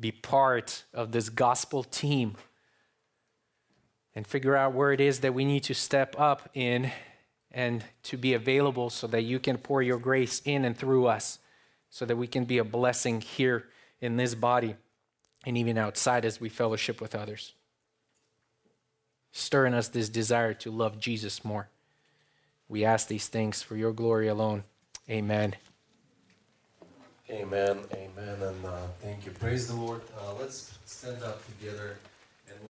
[0.01, 2.37] be part of this gospel team
[4.17, 6.91] and figure out where it is that we need to step up in
[7.53, 11.39] and to be available so that you can pour your grace in and through us
[11.91, 13.69] so that we can be a blessing here
[14.01, 14.75] in this body
[15.45, 17.53] and even outside as we fellowship with others.
[19.33, 21.69] Stir in us this desire to love Jesus more.
[22.69, 24.65] We ask these things for your glory alone.
[25.11, 25.55] Amen.
[27.31, 27.81] Amen.
[27.93, 28.43] Amen.
[28.43, 29.33] And uh, thank you.
[29.33, 30.01] Praise the Lord.
[30.19, 31.99] Uh, let's stand up together.